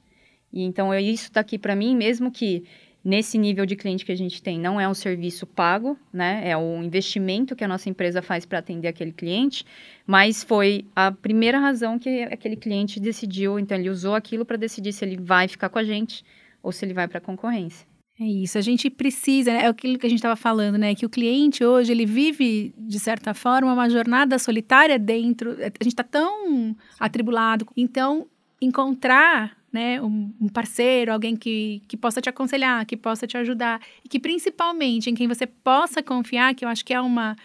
E 0.53 0.63
então 0.63 0.93
é 0.93 1.01
isso 1.01 1.31
daqui 1.33 1.57
para 1.57 1.75
mim, 1.75 1.95
mesmo 1.95 2.31
que 2.31 2.63
nesse 3.03 3.37
nível 3.37 3.65
de 3.65 3.75
cliente 3.75 4.05
que 4.05 4.11
a 4.11 4.15
gente 4.15 4.41
tem, 4.41 4.59
não 4.59 4.79
é 4.79 4.87
um 4.87 4.93
serviço 4.93 5.47
pago, 5.47 5.97
né? 6.13 6.47
É 6.47 6.55
um 6.55 6.83
investimento 6.83 7.55
que 7.55 7.63
a 7.63 7.67
nossa 7.67 7.89
empresa 7.89 8.21
faz 8.21 8.45
para 8.45 8.59
atender 8.59 8.87
aquele 8.87 9.11
cliente, 9.11 9.65
mas 10.05 10.43
foi 10.43 10.85
a 10.95 11.11
primeira 11.11 11.59
razão 11.59 11.97
que 11.97 12.23
aquele 12.23 12.55
cliente 12.55 12.99
decidiu, 12.99 13.57
então 13.57 13.77
ele 13.77 13.89
usou 13.89 14.13
aquilo 14.13 14.45
para 14.45 14.55
decidir 14.55 14.93
se 14.93 15.03
ele 15.03 15.17
vai 15.17 15.47
ficar 15.47 15.69
com 15.69 15.79
a 15.79 15.83
gente 15.83 16.23
ou 16.61 16.71
se 16.71 16.85
ele 16.85 16.93
vai 16.93 17.07
para 17.07 17.17
a 17.17 17.21
concorrência. 17.21 17.90
É 18.21 18.25
isso, 18.25 18.55
a 18.55 18.61
gente 18.61 18.87
precisa, 18.87 19.51
né? 19.51 19.63
é 19.63 19.67
aquilo 19.67 19.97
que 19.97 20.05
a 20.05 20.09
gente 20.09 20.19
estava 20.19 20.35
falando, 20.35 20.77
né? 20.77 20.93
Que 20.93 21.07
o 21.07 21.09
cliente 21.09 21.65
hoje, 21.65 21.91
ele 21.91 22.05
vive, 22.05 22.71
de 22.77 22.99
certa 22.99 23.33
forma, 23.33 23.73
uma 23.73 23.89
jornada 23.89 24.37
solitária 24.37 24.99
dentro, 24.99 25.53
a 25.53 25.83
gente 25.83 25.87
está 25.87 26.03
tão 26.03 26.75
atribulado, 26.99 27.65
então 27.75 28.27
encontrar 28.61 29.57
né, 29.73 29.99
um, 29.99 30.31
um, 30.39 30.47
parceiro, 30.47 31.11
alguém 31.11 31.35
que, 31.35 31.81
que 31.87 31.97
possa 31.97 32.21
te 32.21 32.29
aconselhar, 32.29 32.85
que 32.85 32.95
possa 32.95 33.25
te 33.25 33.35
ajudar 33.37 33.81
e 34.05 34.07
que 34.07 34.19
principalmente 34.19 35.09
em 35.09 35.15
quem 35.15 35.27
você 35.27 35.47
possa 35.47 36.03
confiar, 36.03 36.53
que 36.53 36.63
eu 36.63 36.69
acho 36.69 36.85
que 36.85 36.93
é 36.93 37.01
uma 37.01 37.35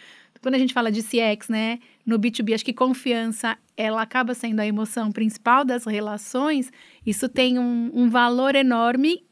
quando 0.43 0.57
a 0.57 0.59
gente 0.59 0.75
fala 0.75 0.93
de 0.93 1.03
CX, 1.03 1.49
né, 1.49 1.79
no 2.05 2.19
B2B, 2.19 2.55
acho 2.55 2.65
que 2.65 2.75
confiança 2.75 3.57
ela 3.75 4.03
acaba 4.03 4.35
sendo 4.35 4.61
a 4.61 4.67
emoção 4.67 5.11
principal 5.11 5.65
das 5.65 5.87
relações. 5.87 6.71
Isso 7.05 7.31
tem 7.31 7.59
um, 7.59 7.91
um 7.95 8.11
valor 8.11 8.55
enorme 8.55 9.25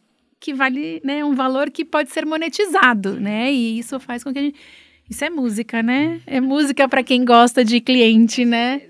que 0.45 0.53
vale, 0.53 1.01
né, 1.03 1.25
um 1.25 1.35
valor 1.35 1.71
que 1.71 1.87
pode 1.87 2.11
ser 2.11 2.27
monetizado, 2.27 3.19
né? 3.19 3.51
E 3.51 3.79
isso 3.79 3.99
faz 3.99 4.23
com 4.23 4.31
que 4.31 4.39
a 4.39 4.43
gente 4.43 4.61
isso 5.09 5.25
é 5.25 5.31
música, 5.31 5.83
né? 5.83 6.21
É 6.27 6.39
música 6.39 6.87
para 6.87 7.03
quem 7.03 7.25
gosta 7.25 7.65
de 7.65 7.81
cliente, 7.81 8.45
né? 8.45 8.83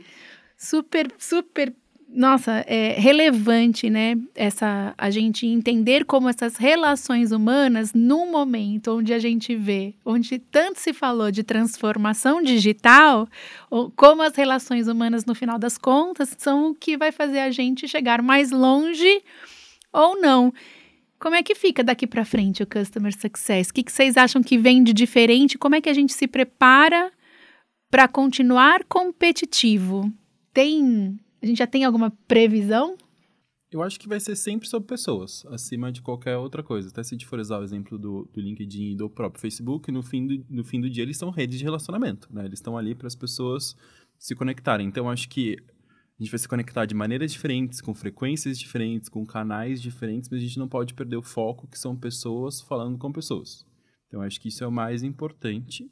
Super, 0.56 1.12
super 1.16 1.72
nossa, 2.08 2.64
é 2.66 2.94
relevante, 2.98 3.88
né? 3.88 4.16
Essa 4.34 4.94
a 4.98 5.10
gente 5.10 5.46
entender 5.46 6.04
como 6.04 6.28
essas 6.28 6.56
relações 6.56 7.30
humanas, 7.30 7.92
num 7.94 8.30
momento 8.30 8.98
onde 8.98 9.12
a 9.12 9.18
gente 9.20 9.54
vê, 9.54 9.94
onde 10.04 10.38
tanto 10.38 10.80
se 10.80 10.92
falou 10.92 11.30
de 11.30 11.44
transformação 11.44 12.42
digital, 12.42 13.28
como 13.94 14.22
as 14.22 14.34
relações 14.34 14.88
humanas, 14.88 15.24
no 15.24 15.34
final 15.36 15.58
das 15.58 15.78
contas, 15.78 16.34
são 16.36 16.70
o 16.70 16.74
que 16.74 16.96
vai 16.96 17.12
fazer 17.12 17.40
a 17.40 17.50
gente 17.50 17.86
chegar 17.86 18.22
mais 18.22 18.50
longe 18.50 19.22
ou 19.92 20.20
não. 20.20 20.52
Como 21.18 21.34
é 21.34 21.42
que 21.42 21.54
fica 21.54 21.82
daqui 21.82 22.06
para 22.06 22.24
frente 22.24 22.62
o 22.62 22.66
customer 22.66 23.12
success? 23.18 23.68
O 23.68 23.74
que, 23.74 23.82
que 23.82 23.92
vocês 23.92 24.16
acham 24.16 24.42
que 24.42 24.58
vem 24.58 24.82
de 24.82 24.92
diferente? 24.92 25.56
Como 25.56 25.74
é 25.74 25.80
que 25.80 25.88
a 25.88 25.94
gente 25.94 26.12
se 26.12 26.26
prepara 26.26 27.12
para 27.90 28.06
continuar 28.08 28.84
competitivo? 28.84 30.12
Tem 30.52 31.18
a 31.44 31.46
gente 31.46 31.58
já 31.58 31.66
tem 31.66 31.84
alguma 31.84 32.10
previsão? 32.26 32.96
Eu 33.70 33.82
acho 33.82 34.00
que 34.00 34.08
vai 34.08 34.18
ser 34.18 34.34
sempre 34.34 34.66
sobre 34.66 34.88
pessoas, 34.88 35.44
acima 35.50 35.92
de 35.92 36.00
qualquer 36.00 36.38
outra 36.38 36.62
coisa. 36.62 36.88
Até 36.88 37.02
se 37.02 37.14
a 37.14 37.18
gente 37.18 37.26
for 37.26 37.38
usar 37.38 37.58
o 37.58 37.62
exemplo 37.62 37.98
do, 37.98 38.26
do 38.32 38.40
LinkedIn 38.40 38.92
e 38.92 38.96
do 38.96 39.10
próprio 39.10 39.42
Facebook, 39.42 39.92
no 39.92 40.02
fim 40.02 40.26
do, 40.26 40.46
no 40.48 40.64
fim 40.64 40.80
do 40.80 40.88
dia 40.88 41.02
eles 41.02 41.18
são 41.18 41.28
redes 41.30 41.58
de 41.58 41.64
relacionamento, 41.64 42.28
né? 42.32 42.46
Eles 42.46 42.60
estão 42.60 42.78
ali 42.78 42.94
para 42.94 43.08
as 43.08 43.14
pessoas 43.14 43.76
se 44.16 44.34
conectarem. 44.34 44.86
Então, 44.86 45.10
acho 45.10 45.28
que 45.28 45.56
a 46.18 46.22
gente 46.22 46.30
vai 46.30 46.38
se 46.38 46.48
conectar 46.48 46.86
de 46.86 46.94
maneiras 46.94 47.32
diferentes, 47.32 47.80
com 47.80 47.92
frequências 47.92 48.58
diferentes, 48.58 49.08
com 49.08 49.26
canais 49.26 49.82
diferentes, 49.82 50.30
mas 50.30 50.40
a 50.40 50.42
gente 50.44 50.58
não 50.58 50.68
pode 50.68 50.94
perder 50.94 51.16
o 51.16 51.22
foco 51.22 51.66
que 51.66 51.78
são 51.78 51.96
pessoas 51.96 52.60
falando 52.60 52.96
com 52.96 53.10
pessoas. 53.10 53.66
Então, 54.06 54.22
acho 54.22 54.40
que 54.40 54.48
isso 54.48 54.62
é 54.62 54.66
o 54.66 54.72
mais 54.72 55.02
importante. 55.02 55.90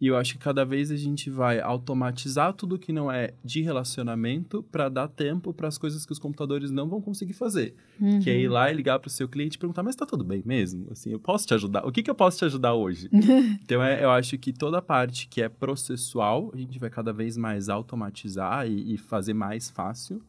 E 0.00 0.06
eu 0.06 0.16
acho 0.16 0.34
que 0.34 0.38
cada 0.38 0.64
vez 0.64 0.92
a 0.92 0.96
gente 0.96 1.28
vai 1.28 1.60
automatizar 1.60 2.52
tudo 2.52 2.78
que 2.78 2.92
não 2.92 3.10
é 3.10 3.34
de 3.44 3.60
relacionamento 3.62 4.62
para 4.62 4.88
dar 4.88 5.08
tempo 5.08 5.52
para 5.52 5.66
as 5.66 5.76
coisas 5.76 6.06
que 6.06 6.12
os 6.12 6.20
computadores 6.20 6.70
não 6.70 6.88
vão 6.88 7.00
conseguir 7.00 7.32
fazer. 7.32 7.74
Uhum. 8.00 8.20
Que 8.20 8.30
é 8.30 8.38
ir 8.38 8.46
uhum. 8.46 8.54
lá 8.54 8.70
e 8.70 8.74
ligar 8.74 9.00
para 9.00 9.08
o 9.08 9.10
seu 9.10 9.28
cliente 9.28 9.56
e 9.56 9.58
perguntar: 9.58 9.82
"Mas 9.82 9.96
está 9.96 10.06
tudo 10.06 10.22
bem 10.22 10.42
mesmo? 10.46 10.86
Assim, 10.92 11.10
eu 11.10 11.18
posso 11.18 11.46
te 11.48 11.54
ajudar? 11.54 11.84
O 11.84 11.90
que 11.90 12.02
que 12.02 12.10
eu 12.10 12.14
posso 12.14 12.38
te 12.38 12.44
ajudar 12.44 12.74
hoje?" 12.74 13.10
então 13.62 13.82
é, 13.82 14.04
eu 14.04 14.10
acho 14.10 14.38
que 14.38 14.52
toda 14.52 14.78
a 14.78 14.82
parte 14.82 15.26
que 15.26 15.42
é 15.42 15.48
processual, 15.48 16.52
a 16.54 16.56
gente 16.56 16.78
vai 16.78 16.90
cada 16.90 17.12
vez 17.12 17.36
mais 17.36 17.68
automatizar 17.68 18.68
e, 18.68 18.94
e 18.94 18.98
fazer 18.98 19.34
mais 19.34 19.68
fácil 19.68 20.22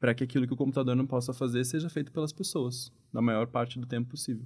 para 0.00 0.12
que 0.12 0.24
aquilo 0.24 0.46
que 0.46 0.52
o 0.52 0.56
computador 0.56 0.96
não 0.96 1.06
possa 1.06 1.32
fazer 1.32 1.64
seja 1.64 1.88
feito 1.88 2.10
pelas 2.10 2.32
pessoas, 2.32 2.92
na 3.12 3.22
maior 3.22 3.46
parte 3.46 3.78
do 3.78 3.86
tempo 3.86 4.10
possível. 4.10 4.44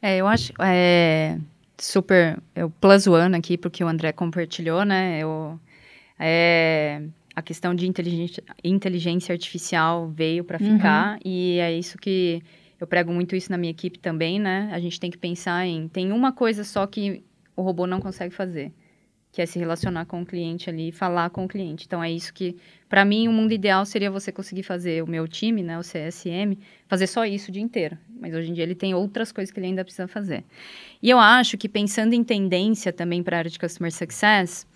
É, 0.00 0.16
eu 0.16 0.26
acho, 0.26 0.52
é, 0.62 1.38
super 1.84 2.40
eu 2.54 2.70
plus 2.70 3.06
one 3.06 3.36
aqui 3.36 3.56
porque 3.56 3.82
o 3.82 3.88
André 3.88 4.12
compartilhou, 4.12 4.84
né? 4.84 5.20
Eu, 5.20 5.58
é, 6.18 7.02
a 7.34 7.42
questão 7.42 7.74
de 7.74 7.86
inteligência, 7.86 8.42
inteligência 8.62 9.32
artificial 9.32 10.08
veio 10.08 10.44
para 10.44 10.58
ficar 10.58 11.14
uhum. 11.14 11.20
e 11.24 11.58
é 11.58 11.72
isso 11.72 11.98
que 11.98 12.42
eu 12.78 12.86
prego 12.86 13.12
muito 13.12 13.36
isso 13.36 13.50
na 13.50 13.58
minha 13.58 13.70
equipe 13.70 13.98
também, 13.98 14.38
né? 14.38 14.70
A 14.72 14.80
gente 14.80 14.98
tem 14.98 15.10
que 15.10 15.18
pensar 15.18 15.66
em 15.66 15.88
tem 15.88 16.12
uma 16.12 16.32
coisa 16.32 16.64
só 16.64 16.86
que 16.86 17.22
o 17.54 17.62
robô 17.62 17.86
não 17.86 18.00
consegue 18.00 18.34
fazer, 18.34 18.72
que 19.30 19.42
é 19.42 19.46
se 19.46 19.58
relacionar 19.58 20.06
com 20.06 20.22
o 20.22 20.26
cliente 20.26 20.70
ali 20.70 20.88
e 20.88 20.92
falar 20.92 21.30
com 21.30 21.44
o 21.44 21.48
cliente. 21.48 21.84
Então 21.86 22.02
é 22.02 22.10
isso 22.10 22.32
que, 22.32 22.56
para 22.88 23.04
mim, 23.04 23.28
o 23.28 23.32
mundo 23.32 23.52
ideal 23.52 23.84
seria 23.84 24.10
você 24.10 24.32
conseguir 24.32 24.62
fazer 24.62 25.02
o 25.02 25.06
meu 25.06 25.28
time, 25.28 25.62
né, 25.62 25.78
o 25.78 25.82
CSM, 25.82 26.58
fazer 26.88 27.06
só 27.06 27.24
isso 27.26 27.50
o 27.50 27.52
dia 27.52 27.62
inteiro. 27.62 27.98
Mas 28.20 28.34
hoje 28.34 28.50
em 28.50 28.52
dia 28.52 28.64
ele 28.64 28.74
tem 28.74 28.94
outras 28.94 29.32
coisas 29.32 29.52
que 29.52 29.58
ele 29.58 29.68
ainda 29.68 29.82
precisa 29.82 30.06
fazer. 30.06 30.44
E 31.02 31.08
eu 31.08 31.18
acho 31.18 31.56
que 31.56 31.68
pensando 31.68 32.12
em 32.12 32.22
tendência 32.22 32.92
também 32.92 33.22
para 33.22 33.36
a 33.36 33.38
área 33.38 33.50
de 33.50 33.58
customer 33.58 33.90
success, 33.90 34.66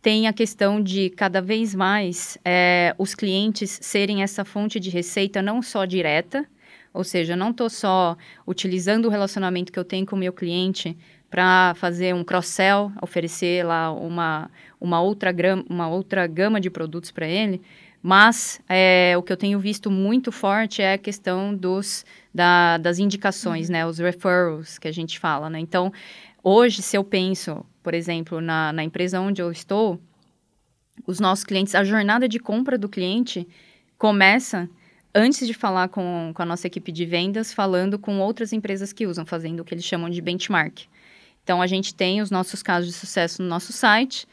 tem 0.00 0.28
a 0.28 0.32
questão 0.32 0.80
de 0.80 1.10
cada 1.10 1.42
vez 1.42 1.74
mais 1.74 2.38
é, 2.44 2.94
os 2.96 3.14
clientes 3.14 3.78
serem 3.82 4.22
essa 4.22 4.44
fonte 4.44 4.78
de 4.78 4.88
receita 4.88 5.42
não 5.42 5.60
só 5.60 5.84
direta, 5.84 6.46
ou 6.94 7.02
seja, 7.02 7.34
não 7.34 7.50
estou 7.50 7.68
só 7.68 8.16
utilizando 8.46 9.06
o 9.06 9.10
relacionamento 9.10 9.72
que 9.72 9.78
eu 9.78 9.84
tenho 9.84 10.06
com 10.06 10.14
o 10.14 10.18
meu 10.18 10.32
cliente 10.32 10.96
para 11.28 11.74
fazer 11.74 12.14
um 12.14 12.22
cross-sell, 12.22 12.92
oferecer 13.02 13.66
lá 13.66 13.92
uma, 13.92 14.48
uma, 14.80 15.00
outra 15.00 15.34
uma 15.68 15.88
outra 15.88 16.26
gama 16.26 16.60
de 16.60 16.70
produtos 16.70 17.10
para 17.10 17.26
ele, 17.26 17.60
mas 18.02 18.60
é, 18.68 19.14
o 19.16 19.22
que 19.22 19.32
eu 19.32 19.36
tenho 19.36 19.58
visto 19.58 19.90
muito 19.90 20.30
forte 20.30 20.82
é 20.82 20.94
a 20.94 20.98
questão 20.98 21.54
dos, 21.54 22.04
da, 22.32 22.78
das 22.78 22.98
indicações, 22.98 23.68
uhum. 23.68 23.72
né? 23.72 23.86
Os 23.86 23.98
referrals 23.98 24.78
que 24.78 24.88
a 24.88 24.92
gente 24.92 25.18
fala, 25.18 25.50
né? 25.50 25.58
Então, 25.58 25.92
hoje, 26.42 26.82
se 26.82 26.96
eu 26.96 27.02
penso, 27.02 27.64
por 27.82 27.94
exemplo, 27.94 28.40
na, 28.40 28.72
na 28.72 28.84
empresa 28.84 29.20
onde 29.20 29.42
eu 29.42 29.50
estou, 29.50 30.00
os 31.06 31.20
nossos 31.20 31.44
clientes, 31.44 31.74
a 31.74 31.84
jornada 31.84 32.28
de 32.28 32.38
compra 32.38 32.78
do 32.78 32.88
cliente 32.88 33.46
começa 33.98 34.68
antes 35.14 35.46
de 35.46 35.54
falar 35.54 35.88
com, 35.88 36.32
com 36.34 36.42
a 36.42 36.46
nossa 36.46 36.66
equipe 36.66 36.92
de 36.92 37.06
vendas, 37.06 37.52
falando 37.52 37.98
com 37.98 38.20
outras 38.20 38.52
empresas 38.52 38.92
que 38.92 39.06
usam, 39.06 39.24
fazendo 39.24 39.60
o 39.60 39.64
que 39.64 39.74
eles 39.74 39.84
chamam 39.84 40.10
de 40.10 40.20
benchmark. 40.20 40.84
Então, 41.42 41.62
a 41.62 41.66
gente 41.66 41.94
tem 41.94 42.20
os 42.20 42.30
nossos 42.30 42.62
casos 42.62 42.88
de 42.88 42.94
sucesso 42.94 43.42
no 43.42 43.48
nosso 43.48 43.72
site. 43.72 44.26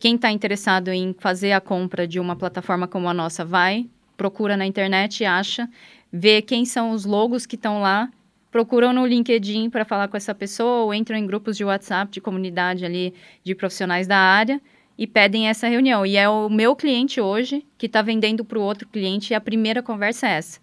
Quem 0.00 0.14
está 0.14 0.32
interessado 0.32 0.88
em 0.88 1.14
fazer 1.18 1.52
a 1.52 1.60
compra 1.60 2.08
de 2.08 2.18
uma 2.18 2.34
plataforma 2.34 2.88
como 2.88 3.06
a 3.06 3.12
nossa, 3.12 3.44
vai, 3.44 3.86
procura 4.16 4.56
na 4.56 4.64
internet, 4.64 5.26
acha, 5.26 5.68
vê 6.10 6.40
quem 6.40 6.64
são 6.64 6.92
os 6.92 7.04
logos 7.04 7.44
que 7.44 7.54
estão 7.54 7.82
lá, 7.82 8.10
procuram 8.50 8.94
no 8.94 9.04
LinkedIn 9.04 9.68
para 9.68 9.84
falar 9.84 10.08
com 10.08 10.16
essa 10.16 10.34
pessoa 10.34 10.84
ou 10.84 10.94
entram 10.94 11.18
em 11.18 11.26
grupos 11.26 11.54
de 11.54 11.66
WhatsApp 11.66 12.10
de 12.10 12.18
comunidade 12.18 12.82
ali 12.82 13.12
de 13.44 13.54
profissionais 13.54 14.06
da 14.06 14.16
área 14.16 14.58
e 14.96 15.06
pedem 15.06 15.48
essa 15.48 15.68
reunião. 15.68 16.06
E 16.06 16.16
é 16.16 16.26
o 16.26 16.48
meu 16.48 16.74
cliente 16.74 17.20
hoje 17.20 17.62
que 17.76 17.84
está 17.84 18.00
vendendo 18.00 18.42
para 18.42 18.58
o 18.58 18.62
outro 18.62 18.88
cliente 18.88 19.34
e 19.34 19.36
a 19.36 19.40
primeira 19.40 19.82
conversa 19.82 20.26
é 20.26 20.30
essa. 20.30 20.60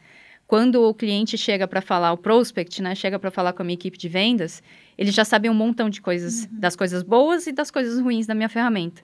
Quando 0.47 0.81
o 0.81 0.93
cliente 0.93 1.37
chega 1.37 1.67
para 1.67 1.81
falar, 1.81 2.13
o 2.13 2.17
prospect, 2.17 2.81
né, 2.81 2.95
chega 2.95 3.19
para 3.19 3.29
falar 3.29 3.51
com 3.51 3.61
a 3.61 3.65
minha 3.65 3.73
equipe 3.73 3.97
de 3.97 4.07
vendas, 4.07 4.63
ele 4.97 5.11
já 5.11 5.25
sabe 5.25 5.49
um 5.49 5.53
montão 5.53 5.89
de 5.89 6.01
coisas, 6.01 6.45
uhum. 6.45 6.59
das 6.59 6.73
coisas 6.73 7.03
boas 7.03 7.47
e 7.47 7.51
das 7.51 7.69
coisas 7.69 7.99
ruins 7.99 8.25
da 8.25 8.33
minha 8.33 8.47
ferramenta. 8.47 9.01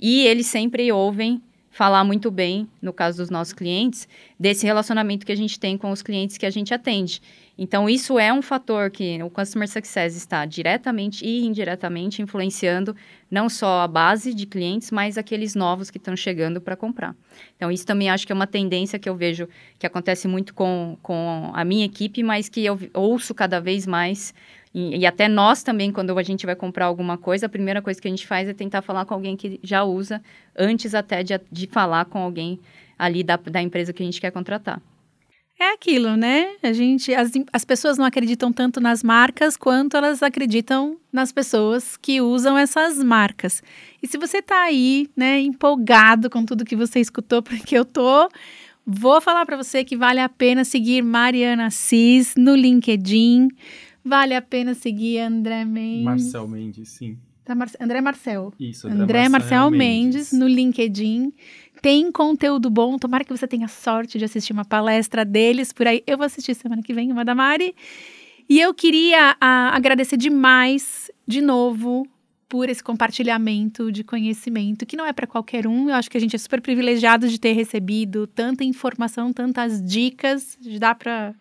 E 0.00 0.26
eles 0.26 0.46
sempre 0.46 0.90
ouvem 0.90 1.42
falar 1.70 2.02
muito 2.04 2.30
bem, 2.30 2.66
no 2.80 2.92
caso 2.92 3.18
dos 3.18 3.28
nossos 3.28 3.52
clientes, 3.52 4.08
desse 4.40 4.64
relacionamento 4.64 5.26
que 5.26 5.32
a 5.32 5.36
gente 5.36 5.60
tem 5.60 5.76
com 5.76 5.90
os 5.90 6.00
clientes 6.00 6.38
que 6.38 6.46
a 6.46 6.50
gente 6.50 6.72
atende. 6.72 7.20
Então, 7.60 7.88
isso 7.88 8.20
é 8.20 8.32
um 8.32 8.40
fator 8.40 8.88
que 8.88 9.20
o 9.20 9.28
Customer 9.28 9.68
Success 9.68 10.14
está 10.14 10.46
diretamente 10.46 11.24
e 11.26 11.44
indiretamente 11.44 12.22
influenciando 12.22 12.94
não 13.28 13.48
só 13.48 13.80
a 13.80 13.88
base 13.88 14.32
de 14.32 14.46
clientes, 14.46 14.92
mas 14.92 15.18
aqueles 15.18 15.56
novos 15.56 15.90
que 15.90 15.98
estão 15.98 16.14
chegando 16.14 16.60
para 16.60 16.76
comprar. 16.76 17.16
Então, 17.56 17.70
isso 17.70 17.84
também 17.84 18.08
acho 18.08 18.24
que 18.24 18.32
é 18.32 18.34
uma 18.34 18.46
tendência 18.46 18.96
que 18.96 19.08
eu 19.08 19.16
vejo 19.16 19.48
que 19.76 19.86
acontece 19.86 20.28
muito 20.28 20.54
com, 20.54 20.96
com 21.02 21.50
a 21.52 21.64
minha 21.64 21.84
equipe, 21.84 22.22
mas 22.22 22.48
que 22.48 22.64
eu 22.64 22.78
ouço 22.94 23.34
cada 23.34 23.60
vez 23.60 23.86
mais 23.86 24.32
e, 24.72 24.98
e, 24.98 25.06
até 25.06 25.28
nós 25.28 25.62
também, 25.62 25.90
quando 25.90 26.16
a 26.16 26.22
gente 26.22 26.44
vai 26.44 26.54
comprar 26.54 26.86
alguma 26.86 27.16
coisa, 27.16 27.46
a 27.46 27.48
primeira 27.48 27.80
coisa 27.80 28.00
que 28.00 28.06
a 28.06 28.10
gente 28.10 28.26
faz 28.26 28.48
é 28.48 28.52
tentar 28.52 28.82
falar 28.82 29.04
com 29.06 29.14
alguém 29.14 29.36
que 29.36 29.58
já 29.62 29.82
usa, 29.82 30.22
antes 30.56 30.94
até 30.94 31.22
de, 31.22 31.40
de 31.50 31.66
falar 31.66 32.04
com 32.04 32.18
alguém 32.18 32.60
ali 32.98 33.24
da, 33.24 33.36
da 33.36 33.62
empresa 33.62 33.92
que 33.92 34.02
a 34.02 34.06
gente 34.06 34.20
quer 34.20 34.30
contratar. 34.30 34.80
É 35.60 35.72
aquilo, 35.72 36.16
né? 36.16 36.54
A 36.62 36.72
gente, 36.72 37.12
as, 37.12 37.32
as 37.52 37.64
pessoas 37.64 37.98
não 37.98 38.04
acreditam 38.04 38.52
tanto 38.52 38.80
nas 38.80 39.02
marcas 39.02 39.56
quanto 39.56 39.96
elas 39.96 40.22
acreditam 40.22 40.96
nas 41.12 41.32
pessoas 41.32 41.96
que 41.96 42.20
usam 42.20 42.56
essas 42.56 43.02
marcas. 43.02 43.60
E 44.00 44.06
se 44.06 44.16
você 44.16 44.40
tá 44.40 44.62
aí, 44.62 45.10
né, 45.16 45.40
empolgado 45.40 46.30
com 46.30 46.44
tudo 46.44 46.64
que 46.64 46.76
você 46.76 47.00
escutou, 47.00 47.42
porque 47.42 47.76
eu 47.76 47.84
tô, 47.84 48.28
vou 48.86 49.20
falar 49.20 49.44
para 49.44 49.56
você 49.56 49.82
que 49.82 49.96
vale 49.96 50.20
a 50.20 50.28
pena 50.28 50.64
seguir 50.64 51.02
Mariana 51.02 51.66
Assis 51.66 52.34
no 52.36 52.54
LinkedIn, 52.54 53.48
vale 54.04 54.34
a 54.34 54.42
pena 54.42 54.74
seguir 54.74 55.18
André 55.18 55.64
Mendes. 55.64 56.04
Marcel 56.04 56.46
Mendes, 56.46 56.88
sim. 56.88 57.18
Tá, 57.44 57.54
Mar 57.54 57.68
André 57.80 58.00
Marcel. 58.02 58.52
Isso, 58.60 58.86
André, 58.86 59.02
André 59.02 59.28
Marcel, 59.30 59.60
Marcel 59.62 59.70
Mendes, 59.70 60.32
Mendes 60.32 60.32
no 60.32 60.46
LinkedIn 60.46 61.32
tem 61.80 62.10
conteúdo 62.10 62.70
bom. 62.70 62.98
Tomara 62.98 63.24
que 63.24 63.36
você 63.36 63.46
tenha 63.46 63.68
sorte 63.68 64.18
de 64.18 64.24
assistir 64.24 64.52
uma 64.52 64.64
palestra 64.64 65.24
deles 65.24 65.72
por 65.72 65.86
aí. 65.86 66.02
Eu 66.06 66.16
vou 66.16 66.26
assistir 66.26 66.54
semana 66.54 66.82
que 66.82 66.92
vem, 66.92 67.12
uma 67.12 67.24
da 67.24 67.34
Mari. 67.34 67.74
E 68.48 68.60
eu 68.60 68.72
queria 68.72 69.36
a, 69.40 69.76
agradecer 69.76 70.16
demais, 70.16 71.10
de 71.26 71.40
novo, 71.40 72.06
por 72.48 72.70
esse 72.70 72.82
compartilhamento 72.82 73.92
de 73.92 74.02
conhecimento, 74.02 74.86
que 74.86 74.96
não 74.96 75.04
é 75.04 75.12
para 75.12 75.26
qualquer 75.26 75.66
um. 75.66 75.90
Eu 75.90 75.94
acho 75.96 76.10
que 76.10 76.16
a 76.16 76.20
gente 76.20 76.34
é 76.34 76.38
super 76.38 76.62
privilegiado 76.62 77.28
de 77.28 77.38
ter 77.38 77.52
recebido 77.52 78.26
tanta 78.26 78.64
informação, 78.64 79.32
tantas 79.32 79.82
dicas. 79.82 80.58
Dá 80.78 80.94
para 80.94 81.34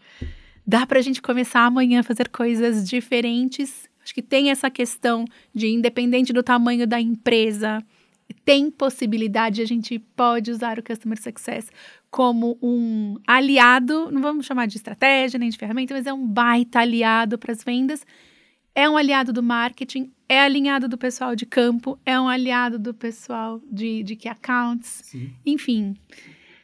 dá 0.65 0.85
a 0.89 1.01
gente 1.01 1.21
começar 1.21 1.61
amanhã 1.61 2.01
a 2.01 2.03
fazer 2.03 2.27
coisas 2.27 2.87
diferentes. 2.87 3.87
Acho 4.03 4.13
que 4.13 4.21
tem 4.21 4.51
essa 4.51 4.69
questão 4.69 5.23
de, 5.55 5.67
independente 5.67 6.33
do 6.33 6.43
tamanho 6.43 6.85
da 6.85 6.99
empresa, 6.99 7.81
tem 8.33 8.71
possibilidade, 8.71 9.61
a 9.61 9.65
gente 9.65 9.99
pode 9.99 10.51
usar 10.51 10.79
o 10.79 10.83
Customer 10.83 11.21
Success 11.21 11.69
como 12.09 12.57
um 12.61 13.17
aliado, 13.27 14.09
não 14.11 14.21
vamos 14.21 14.45
chamar 14.45 14.67
de 14.67 14.77
estratégia 14.77 15.37
nem 15.37 15.49
de 15.49 15.57
ferramenta, 15.57 15.93
mas 15.93 16.05
é 16.05 16.13
um 16.13 16.25
baita 16.25 16.79
aliado 16.79 17.37
para 17.37 17.51
as 17.51 17.63
vendas. 17.63 18.05
É 18.73 18.87
um 18.87 18.95
aliado 18.95 19.33
do 19.33 19.41
marketing, 19.41 20.11
é 20.29 20.39
alinhado 20.39 20.87
do 20.87 20.97
pessoal 20.97 21.35
de 21.35 21.45
campo, 21.45 21.97
é 22.05 22.19
um 22.19 22.27
aliado 22.27 22.77
do 22.77 22.93
pessoal 22.93 23.59
de, 23.71 24.03
de 24.03 24.15
key 24.15 24.29
accounts. 24.29 25.01
Sim. 25.03 25.31
Enfim, 25.45 25.95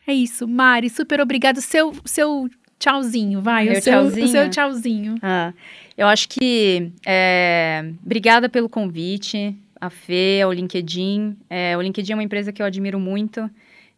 é 0.06 0.13
isso. 0.13 0.47
Mari, 0.47 0.89
super 0.89 1.19
obrigado. 1.19 1.60
Seu, 1.60 1.91
seu 2.06 2.49
tchauzinho, 2.78 3.41
vai. 3.41 3.65
Meu 3.65 3.80
o 3.80 3.82
seu, 3.82 3.93
tchauzinho. 3.93 4.26
O 4.26 4.30
seu 4.30 4.49
tchauzinho. 4.49 5.15
Ah, 5.21 5.54
eu 5.97 6.08
acho 6.08 6.30
que. 6.30 6.91
É, 7.06 7.93
obrigada 8.04 8.47
pelo 8.47 8.69
convite 8.69 9.58
a 9.84 9.89
Fê, 9.89 10.39
ao 10.41 10.54
LinkedIn. 10.54 11.36
É, 11.50 11.76
o 11.78 11.82
LinkedIn 11.82 12.13
é 12.13 12.15
uma 12.15 12.24
empresa 12.24 12.54
que 12.54 12.62
eu 12.62 12.65
admiro 12.65 12.98
muito. 12.98 13.50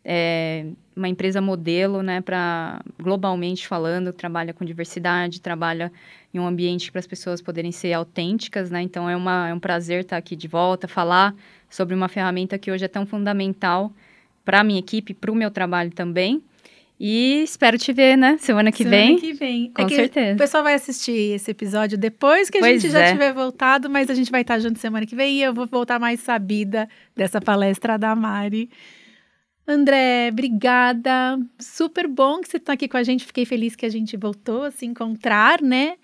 É 0.03 0.65
uma 0.95 1.07
empresa 1.07 1.41
modelo, 1.41 2.01
né, 2.01 2.21
para 2.21 2.81
globalmente 2.99 3.67
falando, 3.67 4.13
trabalha 4.13 4.53
com 4.53 4.63
diversidade, 4.63 5.41
trabalha 5.41 5.91
em 6.33 6.39
um 6.39 6.47
ambiente 6.47 6.91
para 6.91 6.99
as 6.99 7.07
pessoas 7.07 7.41
poderem 7.41 7.71
ser 7.71 7.93
autênticas, 7.93 8.71
né? 8.71 8.81
Então 8.81 9.09
é, 9.09 9.15
uma, 9.15 9.49
é 9.49 9.53
um 9.53 9.59
prazer 9.59 10.01
estar 10.01 10.17
aqui 10.17 10.35
de 10.35 10.47
volta, 10.47 10.87
falar 10.87 11.35
sobre 11.69 11.93
uma 11.93 12.07
ferramenta 12.07 12.57
que 12.57 12.71
hoje 12.71 12.85
é 12.85 12.87
tão 12.87 13.05
fundamental 13.05 13.91
para 14.43 14.61
a 14.61 14.63
minha 14.63 14.79
equipe, 14.79 15.13
para 15.13 15.31
o 15.31 15.35
meu 15.35 15.51
trabalho 15.51 15.91
também. 15.91 16.41
E 16.99 17.43
espero 17.43 17.77
te 17.77 17.91
ver, 17.91 18.17
né? 18.17 18.37
Semana 18.39 18.71
que 18.71 18.83
Semana 18.83 18.95
vem. 18.95 19.17
Semana 19.17 19.33
que 19.33 19.33
vem. 19.33 19.71
Com 19.71 19.81
é 19.81 19.89
certeza. 19.89 20.35
O 20.35 20.37
pessoal 20.37 20.63
vai 20.63 20.73
assistir 20.75 21.35
esse 21.35 21.51
episódio 21.51 21.97
depois 21.97 22.49
que 22.49 22.57
a 22.57 22.61
pois 22.61 22.81
gente 22.81 22.91
já 22.91 23.01
é. 23.01 23.11
tiver 23.11 23.33
voltado, 23.33 23.89
mas 23.89 24.09
a 24.09 24.13
gente 24.13 24.31
vai 24.31 24.41
estar 24.41 24.59
junto 24.59 24.79
semana 24.79 25.05
que 25.05 25.15
vem 25.15 25.37
e 25.37 25.43
eu 25.43 25.53
vou 25.53 25.67
voltar 25.67 25.99
mais 25.99 26.21
sabida 26.21 26.87
dessa 27.15 27.41
palestra 27.41 27.97
da 27.97 28.15
Mari. 28.15 28.69
André, 29.67 30.29
obrigada. 30.31 31.39
Super 31.59 32.07
bom 32.07 32.39
que 32.39 32.47
você 32.47 32.57
está 32.57 32.73
aqui 32.73 32.87
com 32.87 32.97
a 32.97 33.03
gente. 33.03 33.25
Fiquei 33.25 33.45
feliz 33.45 33.75
que 33.75 33.85
a 33.85 33.89
gente 33.89 34.15
voltou 34.15 34.63
a 34.63 34.71
se 34.71 34.85
encontrar, 34.85 35.61
né? 35.61 35.95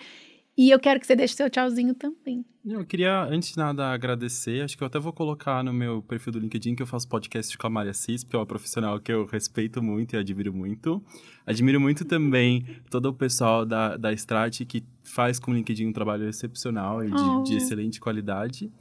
E 0.58 0.70
eu 0.70 0.80
quero 0.80 1.00
que 1.00 1.08
você 1.08 1.16
deixe 1.16 1.34
seu 1.34 1.50
tchauzinho 1.50 1.96
também. 1.96 2.46
Eu 2.64 2.86
queria, 2.86 3.24
antes 3.24 3.54
de 3.54 3.58
nada, 3.58 3.92
agradecer. 3.92 4.62
Acho 4.62 4.78
que 4.78 4.84
eu 4.84 4.88
até 4.88 5.00
vou 5.00 5.12
colocar 5.12 5.64
no 5.64 5.74
meu 5.74 6.02
perfil 6.02 6.34
do 6.34 6.40
LinkedIn 6.40 6.76
que 6.76 6.84
eu 6.84 6.88
faço 6.88 7.08
podcast 7.08 7.58
com 7.58 7.68
a 7.68 7.70
Maria 7.70 7.94
Cis, 7.94 8.24
que 8.24 8.36
é 8.36 8.40
uma 8.40 8.46
profissional 8.46 9.00
que 9.00 9.12
eu 9.12 9.26
respeito 9.26 9.82
muito 9.82 10.16
e 10.16 10.18
admiro 10.18 10.54
muito. 10.54 11.04
Admiro 11.46 11.80
muito 11.80 12.06
também 12.06 12.66
todo 12.90 13.08
o 13.08 13.14
pessoal 13.14 13.66
da, 13.66 13.98
da 13.98 14.14
Strat 14.14 14.64
que 14.66 14.84
faz 15.04 15.40
com 15.40 15.52
o 15.52 15.56
LinkedIn 15.56 15.88
um 15.88 15.94
trabalho 15.94 16.28
excepcional 16.30 17.04
e 17.04 17.10
de, 17.10 17.16
oh. 17.16 17.44
de 17.44 17.56
excelente 17.56 18.00
qualidade. 18.00 18.72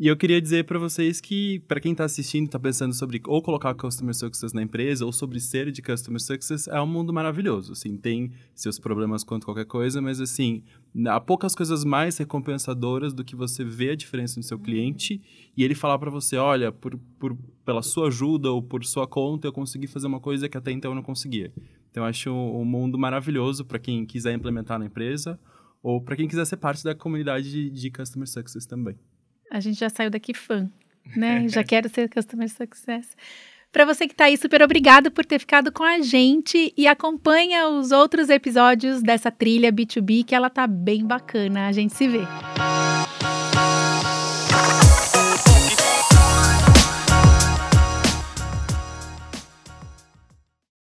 E 0.00 0.06
eu 0.06 0.16
queria 0.16 0.40
dizer 0.40 0.62
para 0.62 0.78
vocês 0.78 1.20
que, 1.20 1.58
para 1.66 1.80
quem 1.80 1.90
está 1.90 2.04
assistindo, 2.04 2.46
está 2.46 2.56
pensando 2.56 2.94
sobre 2.94 3.20
ou 3.26 3.42
colocar 3.42 3.74
Customer 3.74 4.14
Success 4.14 4.52
na 4.52 4.62
empresa 4.62 5.04
ou 5.04 5.10
sobre 5.10 5.40
ser 5.40 5.72
de 5.72 5.82
Customer 5.82 6.20
Success, 6.20 6.68
é 6.68 6.80
um 6.80 6.86
mundo 6.86 7.12
maravilhoso. 7.12 7.72
Assim, 7.72 7.96
tem 7.96 8.30
seus 8.54 8.78
problemas 8.78 9.24
quanto 9.24 9.44
qualquer 9.44 9.64
coisa, 9.64 10.00
mas 10.00 10.20
assim, 10.20 10.62
há 11.08 11.20
poucas 11.20 11.52
coisas 11.52 11.84
mais 11.84 12.16
recompensadoras 12.16 13.12
do 13.12 13.24
que 13.24 13.34
você 13.34 13.64
ver 13.64 13.90
a 13.90 13.96
diferença 13.96 14.38
no 14.38 14.44
seu 14.44 14.56
cliente 14.56 15.20
e 15.56 15.64
ele 15.64 15.74
falar 15.74 15.98
para 15.98 16.12
você, 16.12 16.36
olha, 16.36 16.70
por, 16.70 16.96
por, 17.18 17.36
pela 17.64 17.82
sua 17.82 18.06
ajuda 18.06 18.52
ou 18.52 18.62
por 18.62 18.84
sua 18.84 19.04
conta 19.04 19.48
eu 19.48 19.52
consegui 19.52 19.88
fazer 19.88 20.06
uma 20.06 20.20
coisa 20.20 20.48
que 20.48 20.56
até 20.56 20.70
então 20.70 20.92
eu 20.92 20.94
não 20.94 21.02
conseguia. 21.02 21.52
Então, 21.90 22.04
eu 22.04 22.08
acho 22.08 22.30
um 22.30 22.64
mundo 22.64 22.96
maravilhoso 22.96 23.64
para 23.64 23.80
quem 23.80 24.06
quiser 24.06 24.32
implementar 24.32 24.78
na 24.78 24.86
empresa 24.86 25.36
ou 25.82 26.00
para 26.00 26.14
quem 26.14 26.28
quiser 26.28 26.44
ser 26.44 26.58
parte 26.58 26.84
da 26.84 26.94
comunidade 26.94 27.50
de, 27.50 27.68
de 27.68 27.90
Customer 27.90 28.28
Success 28.28 28.64
também. 28.64 28.94
A 29.50 29.60
gente 29.60 29.78
já 29.78 29.88
saiu 29.88 30.10
daqui 30.10 30.34
fã, 30.34 30.68
né? 31.16 31.48
já 31.48 31.64
quero 31.64 31.88
ser 31.88 32.08
Customer 32.08 32.48
Success. 32.48 33.16
Para 33.70 33.84
você 33.84 34.06
que 34.06 34.14
está 34.14 34.24
aí, 34.24 34.36
super 34.36 34.62
obrigado 34.62 35.10
por 35.10 35.26
ter 35.26 35.38
ficado 35.38 35.70
com 35.70 35.84
a 35.84 36.00
gente 36.00 36.72
e 36.76 36.86
acompanha 36.86 37.68
os 37.68 37.92
outros 37.92 38.30
episódios 38.30 39.02
dessa 39.02 39.30
trilha 39.30 39.70
B2B 39.70 40.24
que 40.24 40.34
ela 40.34 40.48
tá 40.48 40.66
bem 40.66 41.04
bacana. 41.04 41.66
A 41.66 41.72
gente 41.72 41.94
se 41.94 42.08
vê. 42.08 42.22